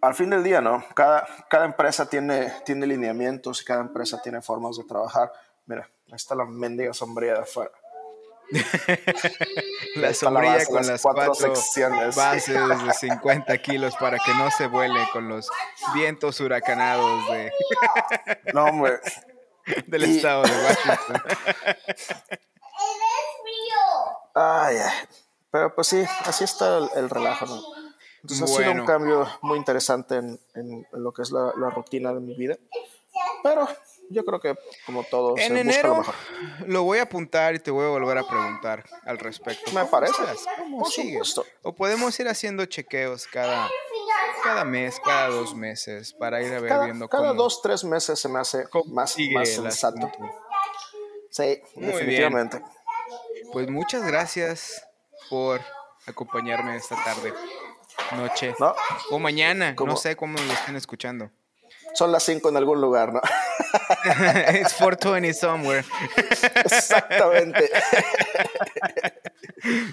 Al 0.00 0.14
fin 0.14 0.30
del 0.30 0.42
día, 0.44 0.60
¿no? 0.60 0.84
Cada, 0.94 1.26
cada 1.50 1.64
empresa 1.66 2.08
tiene, 2.08 2.52
tiene 2.64 2.86
lineamientos, 2.86 3.62
cada 3.62 3.80
empresa 3.80 4.20
tiene 4.22 4.40
formas 4.40 4.76
de 4.76 4.84
trabajar. 4.84 5.32
Mira, 5.66 5.88
ahí 6.08 6.14
está 6.14 6.34
la 6.34 6.44
mendiga 6.44 6.92
sombría 6.94 7.34
de 7.34 7.40
afuera. 7.40 7.72
la 9.96 10.14
sombrilla 10.14 10.64
con 10.66 10.86
las 10.86 11.02
cuatro 11.02 11.32
cuatro, 11.34 11.54
secciones. 11.56 12.14
bases 12.14 12.54
de 12.54 12.92
50 13.00 13.58
kilos 13.62 13.94
para 13.96 14.18
que 14.18 14.32
no 14.34 14.50
se 14.50 14.66
vuele 14.68 15.00
con 15.12 15.28
los 15.28 15.48
vientos 15.94 16.40
huracanados 16.40 17.28
de- 17.30 17.52
No, 18.54 18.64
hombre. 18.66 19.00
del 19.86 20.06
Y- 20.08 20.16
estado 20.16 20.42
de 20.44 20.50
Washington. 20.52 21.22
Ay, 24.34 24.76
ay. 24.76 24.92
Pero 25.50 25.74
pues 25.74 25.86
sí, 25.88 26.04
así 26.24 26.44
está 26.44 26.78
el, 26.78 26.88
el 26.96 27.10
relajo, 27.10 27.46
¿no? 27.46 27.62
Entonces 28.22 28.42
ha 28.42 28.56
sido 28.56 28.72
un 28.72 28.84
cambio 28.84 29.26
muy 29.42 29.56
interesante 29.56 30.16
en, 30.16 30.38
en- 30.54 30.86
en 30.92 31.02
lo 31.02 31.12
que 31.12 31.22
es 31.22 31.30
la, 31.30 31.52
la 31.56 31.70
rutina 31.70 32.12
de 32.12 32.20
mi 32.20 32.34
vida. 32.36 32.56
Pero 33.42 33.66
yo 34.10 34.24
creo 34.24 34.40
que 34.40 34.54
como 34.84 35.02
todo, 35.04 35.36
En 35.36 35.48
se 35.48 35.48
busca 35.48 35.64
lo 35.64 35.70
enero 35.70 35.94
mejor. 35.96 36.14
lo 36.66 36.82
voy 36.84 36.98
a 36.98 37.02
apuntar 37.02 37.54
y 37.54 37.58
te 37.58 37.70
voy 37.70 37.84
a 37.84 37.88
volver 37.88 38.18
a 38.18 38.26
preguntar 38.26 38.84
al 39.04 39.18
respecto. 39.18 39.70
Me 39.72 39.80
¿Cómo 39.80 39.90
parece. 39.90 40.22
¿Cómo 40.58 40.78
Por 40.80 40.90
sigues? 40.90 41.40
O 41.62 41.74
podemos 41.74 42.18
ir 42.20 42.28
haciendo 42.28 42.64
chequeos 42.66 43.26
cada, 43.26 43.68
cada 44.42 44.64
mes, 44.64 45.00
cada 45.04 45.28
dos 45.28 45.54
meses, 45.54 46.12
para 46.12 46.40
ir 46.42 46.52
a 46.54 46.60
ver 46.60 46.68
Cada, 46.68 46.84
viendo 46.84 47.08
cada 47.08 47.28
cómo, 47.28 47.42
dos, 47.42 47.60
tres 47.62 47.84
meses 47.84 48.18
se 48.20 48.28
me 48.28 48.38
hace 48.38 48.64
más, 48.86 49.16
más 49.32 49.48
sensato. 49.48 50.10
Sí, 51.30 51.60
Muy 51.74 51.86
definitivamente. 51.86 52.62
Pues 53.52 53.68
muchas 53.68 54.02
gracias 54.06 54.82
por 55.28 55.60
acompañarme 56.06 56.76
esta 56.76 56.96
tarde, 57.02 57.32
noche 58.16 58.54
¿No? 58.58 58.74
o 59.10 59.18
mañana. 59.18 59.74
¿Cómo? 59.76 59.92
No 59.92 59.96
sé 59.96 60.16
cómo 60.16 60.38
lo 60.38 60.52
estén 60.52 60.76
escuchando. 60.76 61.30
Son 61.96 62.12
las 62.12 62.22
cinco 62.24 62.48
en 62.50 62.56
algún 62.58 62.80
lugar, 62.80 63.12
¿no? 63.12 63.20
It's 64.60 64.74
420 64.74 65.32
somewhere. 65.34 65.84
Exactamente. 66.64 67.70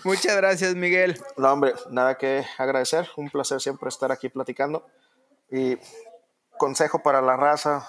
Muchas 0.04 0.36
gracias, 0.36 0.76
Miguel. 0.76 1.20
No, 1.38 1.52
hombre, 1.52 1.74
nada 1.90 2.18
que 2.18 2.46
agradecer. 2.58 3.10
Un 3.16 3.30
placer 3.30 3.62
siempre 3.62 3.90
estar 3.90 4.12
aquí 4.12 4.30
platicando. 4.30 4.86
Y 5.50 5.78
consejo 6.58 7.02
para 7.02 7.22
la 7.22 7.38
raza, 7.38 7.88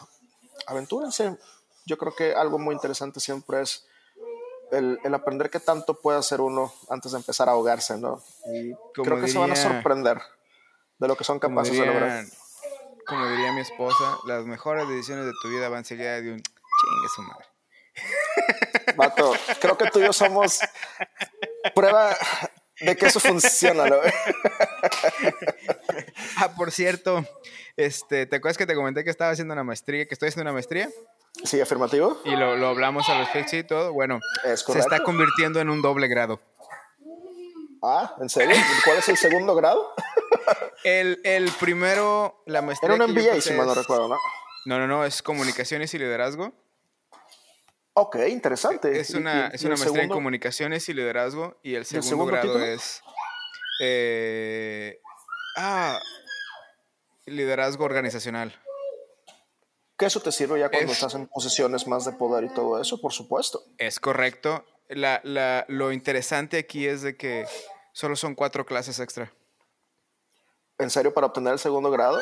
aventúrense. 0.67 1.37
Yo 1.87 1.99
creo 1.99 2.15
que 2.15 2.35
algo 2.35 2.59
muy 2.59 2.75
interesante 2.75 3.21
siempre 3.21 3.61
es 3.63 3.87
el, 4.71 4.99
el 5.05 5.15
aprender 5.15 5.51
qué 5.51 5.61
tanto 5.61 6.01
puede 6.01 6.19
hacer 6.19 6.41
uno 6.41 6.73
antes 6.89 7.13
de 7.13 7.19
empezar 7.19 7.49
a 7.49 7.53
ahogarse, 7.53 7.99
¿no? 7.99 8.23
Y 8.53 8.75
creo 9.03 9.21
que 9.21 9.29
se 9.29 9.39
van 9.39 9.51
a 9.51 9.55
diría- 9.55 9.73
sorprender 9.73 10.21
de 10.99 11.09
lo 11.09 11.17
que 11.17 11.25
son 11.25 11.39
capaces 11.39 11.79
de 11.79 11.85
lograr. 11.85 12.25
Como 13.07 13.27
diría 13.29 13.53
mi 13.53 13.61
esposa, 13.61 14.19
las 14.27 14.45
mejores 14.45 14.89
decisiones 14.89 15.27
de 15.27 15.33
tu 15.43 15.49
vida 15.49 15.69
van 15.69 15.85
seguidas 15.85 16.23
de 16.23 16.33
un 16.33 16.43
chingue 16.43 17.09
su 17.15 17.23
madre. 17.23 17.47
Vato, 18.97 19.33
creo 19.61 19.79
que 19.79 19.91
tú 19.91 20.01
y 20.01 20.05
yo 20.05 20.13
somos 20.13 20.61
prueba 21.75 22.17
de 22.81 22.97
que 22.97 23.07
eso 23.07 23.21
funciona, 23.21 23.87
¿no? 23.87 23.97
Ah, 26.37 26.55
por 26.57 26.73
cierto, 26.73 27.25
este, 27.77 28.27
¿te 28.27 28.37
acuerdas 28.37 28.59
que 28.59 28.67
te 28.67 28.75
comenté 28.75 29.05
que 29.05 29.11
estaba 29.11 29.31
haciendo 29.31 29.55
una 29.55 29.65
maestría, 29.65 30.07
que 30.07 30.15
estoy 30.15 30.29
haciendo 30.29 30.51
una 30.51 30.53
maestría? 30.53 30.89
Sí, 31.45 31.61
afirmativo. 31.61 32.21
Y 32.25 32.37
lo, 32.37 32.57
lo 32.57 32.69
hablamos 32.69 33.09
al 33.09 33.19
respecto 33.19 33.57
y 33.57 33.65
todo. 33.65 33.93
Bueno, 33.93 34.21
Es 34.45 34.61
se 34.61 34.79
está 34.79 35.03
convirtiendo 35.03 35.61
en 35.61 35.69
un 35.69 35.83
doble 35.83 36.09
grado. 36.09 36.41
Ah, 37.83 38.15
¿en 38.21 38.29
serio? 38.29 38.57
¿Cuál 38.85 38.99
es 38.99 39.09
el 39.09 39.17
segundo 39.17 39.55
grado? 39.55 39.93
El, 40.85 41.21
el 41.25 41.51
primero, 41.61 42.43
la 42.47 42.63
maestría. 42.63 42.95
Era 42.95 43.05
un 43.05 43.13
MBA, 43.13 43.41
si 43.41 43.53
mal 43.55 43.67
no 43.67 43.75
recuerdo, 43.75 44.09
¿no? 44.09 44.19
No, 44.67 44.79
no, 44.79 44.87
no, 44.87 45.05
es 45.05 45.23
comunicaciones 45.23 45.93
y 45.95 45.99
liderazgo. 45.99 46.53
Ok, 47.95 48.17
interesante. 48.29 48.99
Es 48.99 49.11
¿Y- 49.11 49.17
una, 49.17 49.51
y- 49.53 49.57
es 49.57 49.63
y 49.63 49.67
una 49.67 49.77
maestría 49.77 50.03
en 50.03 50.09
comunicaciones 50.09 50.89
y 50.89 50.95
liderazgo. 50.95 51.59
Y 51.63 51.75
el 51.77 51.85
segundo, 51.85 52.09
segundo 52.09 52.33
grado 52.33 52.47
título? 52.49 52.65
es. 52.65 53.01
eh, 53.81 55.01
ah, 55.57 56.01
liderazgo 57.27 57.85
organizacional. 57.85 58.55
Que 59.97 60.07
eso 60.07 60.21
te 60.21 60.33
sirve 60.33 60.59
ya 60.61 60.69
cuando 60.71 60.91
Es- 60.91 60.99
estás 60.99 61.15
en 61.15 61.29
posiciones 61.29 61.87
más 61.87 62.05
de 62.05 62.13
poder 62.13 62.45
y 62.45 62.49
todo 62.49 62.81
eso, 62.81 63.01
por 63.01 63.13
supuesto. 63.13 63.63
Es 63.79 64.01
correcto. 64.01 64.65
La, 64.89 65.21
la- 65.25 65.65
lo 65.69 65.93
interesante 65.93 66.59
aquí 66.59 66.87
es 66.87 67.03
de 67.03 67.17
que 67.17 67.47
solo 67.93 68.17
son 68.17 68.35
cuatro 68.35 68.67
clases 68.67 68.99
extra. 68.99 69.33
En 70.79 70.91
serio, 70.91 71.15
para 71.15 71.29
obtener 71.29 71.53
el 71.53 71.59
segundo 71.59 71.91
grado, 71.91 72.19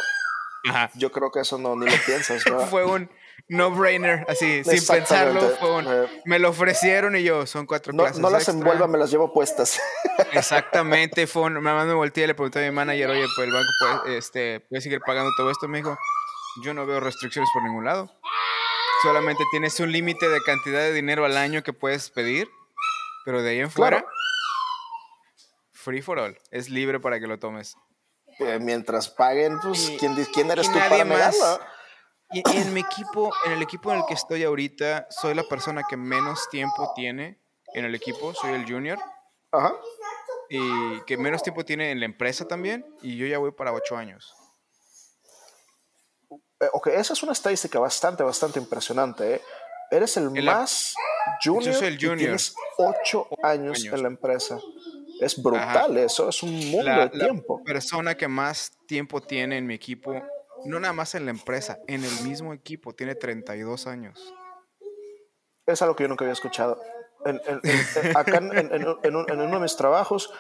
Ajá. 0.68 0.90
yo 0.94 1.10
creo 1.10 1.30
que 1.30 1.40
eso 1.40 1.58
no 1.58 1.74
ni 1.76 1.86
lo 1.86 1.96
piensas. 2.06 2.42
Fue 2.70 2.84
un 2.84 3.10
no-brainer, 3.48 4.24
así, 4.28 4.62
sin 4.64 4.86
pensarlo. 4.86 5.40
Fue 5.58 5.70
un- 5.72 5.86
Eh, 5.88 6.22
me 6.26 6.38
lo 6.38 6.50
ofrecieron 6.50 7.16
y 7.16 7.22
yo, 7.22 7.46
son 7.46 7.66
cuatro 7.66 7.92
No, 7.92 8.04
clases 8.04 8.20
no 8.20 8.28
las 8.30 8.42
extra. 8.42 8.54
envuelva, 8.54 8.86
me 8.86 8.98
las 8.98 9.10
llevo 9.10 9.32
puestas. 9.32 9.80
Exactamente, 10.32 11.26
fue 11.26 11.42
un, 11.42 11.60
más 11.62 11.86
me 11.86 11.94
volteé 11.94 12.24
y 12.24 12.26
le 12.28 12.34
pregunté 12.34 12.60
a 12.64 12.70
mi 12.70 12.74
manager, 12.74 13.10
oye, 13.10 13.26
pues 13.34 13.46
el 13.48 13.52
banco 13.54 13.68
puede, 14.02 14.18
este, 14.18 14.60
puede 14.60 14.82
seguir 14.82 15.00
pagando 15.00 15.30
todo 15.36 15.50
esto. 15.50 15.66
Me 15.68 15.78
dijo, 15.78 15.96
yo 16.62 16.74
no 16.74 16.86
veo 16.86 17.00
restricciones 17.00 17.50
por 17.54 17.62
ningún 17.62 17.84
lado. 17.84 18.10
Solamente 19.02 19.42
tienes 19.50 19.80
un 19.80 19.90
límite 19.90 20.28
de 20.28 20.40
cantidad 20.42 20.78
de 20.80 20.92
dinero 20.92 21.24
al 21.24 21.36
año 21.36 21.62
que 21.64 21.72
puedes 21.72 22.10
pedir, 22.10 22.48
pero 23.24 23.42
de 23.42 23.50
ahí 23.50 23.58
en 23.60 23.70
fuera, 23.70 24.00
Claro. 24.02 24.12
free 25.72 26.02
for 26.02 26.18
all, 26.20 26.38
es 26.52 26.68
libre 26.68 27.00
para 27.00 27.18
que 27.18 27.26
lo 27.26 27.38
tomes. 27.40 27.76
Eh, 28.46 28.58
mientras 28.60 29.08
paguen, 29.08 29.58
pues, 29.60 29.88
Y- 29.90 29.96
¿quién, 29.98 30.14
quién 30.32 30.50
eres 30.50 30.66
y 30.68 30.72
tú 30.72 30.78
para 30.78 31.04
más. 31.04 31.34
negarlo? 31.34 31.60
Y, 32.32 32.38
y 32.50 32.56
en 32.56 32.72
mi 32.72 32.80
equipo, 32.80 33.30
en 33.44 33.52
el 33.52 33.62
equipo 33.62 33.92
en 33.92 33.98
el 34.00 34.06
que 34.06 34.14
estoy 34.14 34.42
ahorita, 34.42 35.06
soy 35.10 35.34
la 35.34 35.42
persona 35.44 35.82
que 35.88 35.96
menos 35.96 36.48
tiempo 36.50 36.92
tiene 36.94 37.38
en 37.74 37.84
el 37.84 37.94
equipo, 37.94 38.32
soy 38.34 38.54
el 38.54 38.64
junior, 38.66 38.98
Ajá. 39.50 39.74
y 40.48 41.00
que 41.06 41.16
menos 41.18 41.42
tiempo 41.42 41.64
tiene 41.64 41.90
en 41.90 42.00
la 42.00 42.06
empresa 42.06 42.46
también, 42.48 42.86
y 43.02 43.16
yo 43.18 43.26
ya 43.26 43.36
voy 43.38 43.52
para 43.52 43.72
ocho 43.72 43.96
años. 43.98 44.34
Eh, 46.60 46.68
ok, 46.72 46.86
esa 46.88 47.12
es 47.12 47.22
una 47.22 47.32
estadística 47.32 47.78
bastante, 47.78 48.22
bastante 48.22 48.58
impresionante. 48.58 49.34
¿eh? 49.34 49.42
Eres 49.90 50.16
el 50.16 50.34
En 50.34 50.44
la- 50.46 50.54
más 50.54 50.94
junior, 51.44 51.74
soy 51.74 51.88
el 51.88 51.94
y 51.94 51.98
junior. 51.98 52.18
tienes 52.18 52.54
ocho 52.78 53.28
años, 53.42 53.78
años. 53.80 53.94
en 53.94 54.02
la 54.02 54.08
empresa. 54.08 54.58
Es 55.22 55.40
brutal 55.40 55.96
eso, 55.98 56.28
es 56.28 56.42
un 56.42 56.52
mundo 56.70 56.82
La, 56.82 57.06
de 57.06 57.16
la 57.16 57.24
tiempo. 57.26 57.62
persona 57.64 58.16
que 58.16 58.28
más 58.28 58.72
tiempo 58.86 59.20
tiene 59.20 59.56
en 59.58 59.66
mi 59.66 59.74
equipo, 59.74 60.14
no 60.64 60.80
nada 60.80 60.92
más 60.92 61.14
en 61.14 61.24
la 61.24 61.30
empresa, 61.30 61.78
en 61.86 62.04
el 62.04 62.20
mismo 62.24 62.52
equipo, 62.52 62.94
tiene 62.94 63.14
32 63.14 63.86
años. 63.86 64.34
es 65.66 65.80
algo 65.82 65.94
que 65.94 66.04
yo 66.04 66.08
nunca 66.08 66.24
había 66.24 66.32
escuchado. 66.32 66.80
En, 67.24 67.40
en, 67.46 67.60
en, 67.64 68.16
acá 68.16 68.38
en, 68.38 69.16
uno 69.16 69.56
de 69.56 69.60
mis 69.60 69.76
trabajos, 69.76 70.32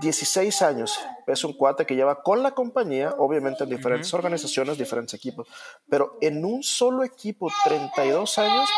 16 0.00 0.62
años. 0.62 0.98
Es 1.26 1.44
un 1.44 1.52
cuate 1.52 1.84
que 1.84 1.94
lleva 1.94 2.22
con 2.22 2.42
la 2.42 2.52
compañía, 2.52 3.14
obviamente 3.18 3.64
en 3.64 3.70
diferentes 3.70 4.12
organizaciones, 4.14 4.78
diferentes 4.78 5.14
equipos, 5.14 5.46
pero 5.90 6.16
en 6.20 6.44
un 6.44 6.62
solo 6.62 7.04
equipo, 7.04 7.50
32 7.64 8.38
años, 8.38 8.70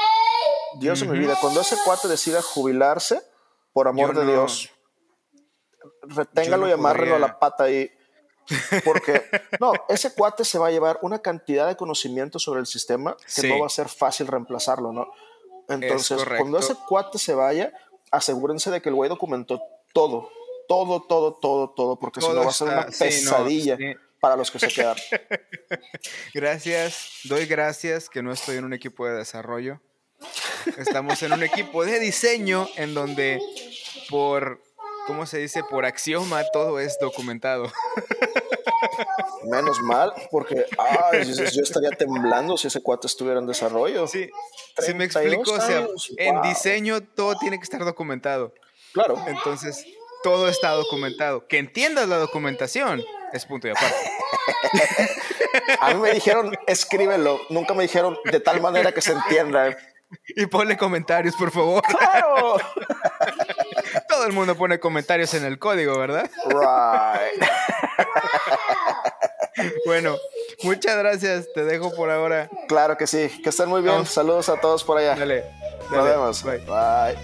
Dios 0.80 1.00
de 1.00 1.06
mi 1.06 1.18
vida, 1.18 1.36
cuando 1.40 1.60
ese 1.60 1.76
cuate 1.84 2.08
decida 2.08 2.42
jubilarse, 2.42 3.22
por 3.72 3.88
amor 3.88 4.14
de 4.16 4.26
Dios, 4.26 4.70
reténgalo 6.02 6.68
y 6.68 6.72
amárrelo 6.72 7.16
a 7.16 7.18
la 7.18 7.38
pata 7.38 7.64
ahí. 7.64 7.90
Porque, 8.84 9.22
no, 9.60 9.72
ese 9.88 10.14
cuate 10.14 10.44
se 10.44 10.58
va 10.58 10.68
a 10.68 10.70
llevar 10.70 10.98
una 11.02 11.20
cantidad 11.20 11.66
de 11.68 11.76
conocimiento 11.76 12.38
sobre 12.38 12.60
el 12.60 12.66
sistema 12.66 13.16
que 13.34 13.48
no 13.48 13.60
va 13.60 13.66
a 13.66 13.70
ser 13.70 13.88
fácil 13.88 14.26
reemplazarlo, 14.26 14.92
¿no? 14.92 15.12
Entonces, 15.68 16.22
cuando 16.24 16.58
ese 16.58 16.74
cuate 16.88 17.18
se 17.18 17.34
vaya, 17.34 17.72
asegúrense 18.10 18.70
de 18.70 18.82
que 18.82 18.88
el 18.88 18.94
güey 18.94 19.08
documentó 19.08 19.60
todo, 19.92 20.28
todo, 20.68 21.02
todo, 21.02 21.34
todo, 21.34 21.70
todo, 21.70 21.98
porque 21.98 22.20
si 22.20 22.28
no 22.28 22.44
va 22.44 22.50
a 22.50 22.52
ser 22.52 22.68
una 22.68 22.86
pesadilla 22.86 23.78
para 24.20 24.36
los 24.36 24.50
que 24.50 24.58
se 24.58 24.68
quedan. 24.68 24.96
gracias, 26.34 27.20
doy 27.24 27.46
gracias 27.46 28.08
que 28.08 28.22
no 28.22 28.32
estoy 28.32 28.56
en 28.56 28.64
un 28.64 28.72
equipo 28.72 29.06
de 29.06 29.14
desarrollo. 29.14 29.80
Estamos 30.78 31.20
en 31.22 31.32
un 31.32 31.42
equipo 31.42 31.84
de 31.84 31.98
diseño 31.98 32.68
en 32.76 32.94
donde 32.94 33.40
por 34.08 34.62
¿cómo 35.06 35.26
se 35.26 35.38
dice? 35.38 35.62
Por 35.64 35.84
axioma 35.84 36.42
todo 36.52 36.78
es 36.80 36.98
documentado. 37.00 37.70
Menos 39.44 39.80
mal, 39.80 40.12
porque 40.30 40.66
yo 41.24 41.62
estaría 41.62 41.90
temblando 41.90 42.56
si 42.56 42.68
ese 42.68 42.82
cuate 42.82 43.06
estuviera 43.06 43.40
en 43.40 43.46
desarrollo. 43.46 44.06
Sí, 44.06 44.30
si 44.78 44.94
me 44.94 45.04
explico, 45.04 45.52
o 45.52 45.60
sea, 45.60 45.86
en 46.16 46.42
diseño 46.42 47.00
todo 47.00 47.36
tiene 47.36 47.58
que 47.58 47.64
estar 47.64 47.84
documentado. 47.84 48.54
Claro. 48.92 49.16
Entonces, 49.26 49.84
todo 50.22 50.48
está 50.48 50.70
documentado. 50.70 51.46
Que 51.46 51.58
entiendas 51.58 52.08
la 52.08 52.16
documentación 52.18 53.02
es 53.32 53.46
punto 53.46 53.68
y 53.68 53.70
aparte. 53.70 53.94
A 55.80 55.92
mí 55.92 56.00
me 56.00 56.12
dijeron, 56.12 56.56
escríbelo. 56.66 57.40
Nunca 57.50 57.74
me 57.74 57.82
dijeron 57.82 58.16
de 58.30 58.40
tal 58.40 58.60
manera 58.60 58.92
que 58.92 59.00
se 59.00 59.12
entienda. 59.12 59.76
Y 60.36 60.46
ponle 60.46 60.76
comentarios, 60.76 61.34
por 61.36 61.50
favor. 61.50 61.82
¡Claro! 61.82 62.56
Todo 64.22 64.30
el 64.30 64.36
mundo 64.36 64.54
pone 64.54 64.78
comentarios 64.78 65.34
en 65.34 65.44
el 65.44 65.58
código, 65.58 65.98
¿verdad? 65.98 66.30
Right. 66.46 67.42
bueno, 69.84 70.14
muchas 70.62 70.96
gracias. 70.96 71.52
Te 71.52 71.64
dejo 71.64 71.92
por 71.92 72.08
ahora. 72.08 72.48
Claro 72.68 72.96
que 72.96 73.08
sí. 73.08 73.28
Que 73.42 73.48
estén 73.48 73.68
muy 73.68 73.82
bien. 73.82 74.06
Saludos 74.06 74.48
a 74.48 74.60
todos 74.60 74.84
por 74.84 74.96
allá. 74.96 75.16
Dale. 75.16 75.44
Nos 75.90 76.04
vemos. 76.04 76.44
Bye. 76.44 76.58
Bye. 76.58 77.18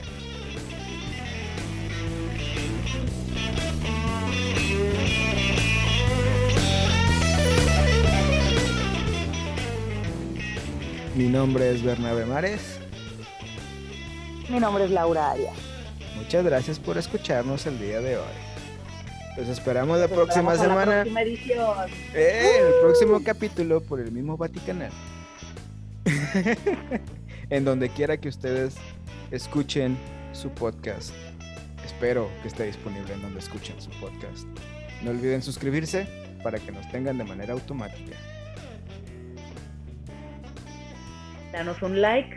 Mi 11.15 11.29
nombre 11.29 11.71
es 11.71 11.85
Bernabé 11.85 12.27
Mares. 12.27 12.81
Mi 14.49 14.59
nombre 14.59 14.87
es 14.87 14.91
Laura 14.91 15.31
Arias. 15.31 15.68
Muchas 16.17 16.45
gracias 16.45 16.79
por 16.79 16.99
escucharnos 16.99 17.67
el 17.67 17.79
día 17.79 18.01
de 18.01 18.17
hoy. 18.17 18.25
Los 19.37 19.49
esperamos 19.49 19.99
la 19.99 20.09
próxima 20.09 20.57
semana. 20.57 20.87
La 20.87 21.03
próxima 21.03 21.23
edición. 21.23 21.91
Eh, 22.15 22.59
el 22.59 22.81
próximo 22.83 23.23
capítulo 23.23 23.81
por 23.81 24.01
el 24.01 24.11
mismo 24.11 24.37
Vaticanal. 24.37 24.91
en 27.51 27.65
donde 27.65 27.89
quiera 27.91 28.17
que 28.17 28.29
ustedes 28.29 28.77
escuchen 29.31 29.97
su 30.33 30.51
podcast. 30.51 31.13
Espero 31.85 32.29
que 32.43 32.49
esté 32.49 32.65
disponible 32.65 33.15
en 33.15 33.23
donde 33.23 33.39
escuchen 33.39 33.81
su 33.81 33.91
podcast. 34.01 34.47
No 35.03 35.11
olviden 35.11 35.43
suscribirse 35.43 36.07
para 36.43 36.59
que 36.59 36.73
nos 36.73 36.89
tengan 36.91 37.19
de 37.19 37.25
manera 37.25 37.53
automática. 37.53 38.17
Danos 41.53 41.81
un 41.83 42.01
like 42.01 42.37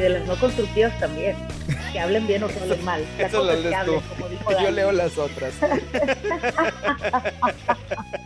Y 0.00 0.02
de 0.02 0.08
las 0.08 0.26
no 0.26 0.34
constructivas 0.36 0.98
también. 0.98 1.36
Que 1.92 2.00
hablen 2.00 2.26
bien 2.26 2.42
o 2.42 2.48
que 2.48 2.58
hablen 2.58 2.82
mal. 2.82 3.04
Eso 3.18 3.44
lo 3.44 3.54
lees 3.54 3.84
tú. 3.84 4.00
Yo 4.62 4.70
leo 4.70 4.92
las 4.92 5.18
otras. 5.18 5.52